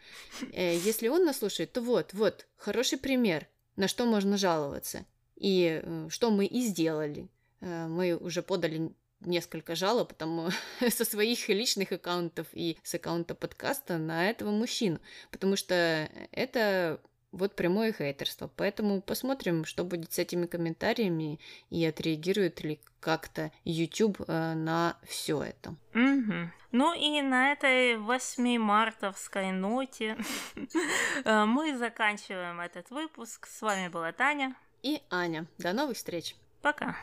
[0.53, 5.05] э, если он нас слушает, то вот, вот, хороший пример, на что можно жаловаться.
[5.35, 7.29] И что мы и сделали.
[7.61, 10.49] Мы уже подали несколько жалоб там
[10.89, 14.99] со своих личных аккаунтов и с аккаунта подкаста на этого мужчину,
[15.31, 16.99] потому что это
[17.31, 18.49] вот прямое хейтерство.
[18.55, 21.39] Поэтому посмотрим, что будет с этими комментариями
[21.69, 25.75] и отреагирует ли как-то YouTube э, на все это.
[25.93, 26.51] Угу.
[26.71, 30.17] Ну и на этой 8 мартовской ноте
[31.25, 33.47] э, мы заканчиваем этот выпуск.
[33.47, 35.45] С вами была Таня и Аня.
[35.57, 36.35] До новых встреч.
[36.61, 36.95] Пока.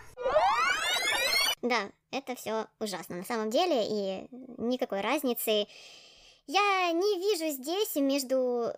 [1.68, 5.66] Да, это все ужасно на самом деле, и никакой разницы
[6.46, 8.72] я не вижу здесь между...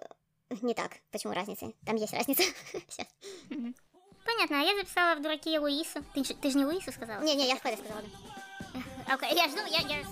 [0.62, 1.74] Не так, почему разницы?
[1.84, 2.42] Там есть разница.
[2.88, 3.06] Сейчас.
[4.24, 6.02] Понятно, а я записала в дураке Луису.
[6.14, 7.22] Ты, ты же не Луису сказала?
[7.22, 9.14] Не-не, я Спайда сказала, да.
[9.14, 10.02] Окей, я жду, я, я, я,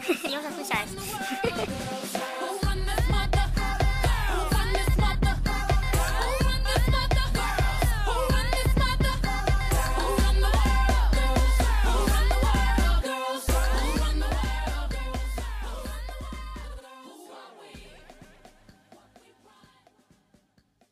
[0.00, 0.90] уже, я уже отключаюсь.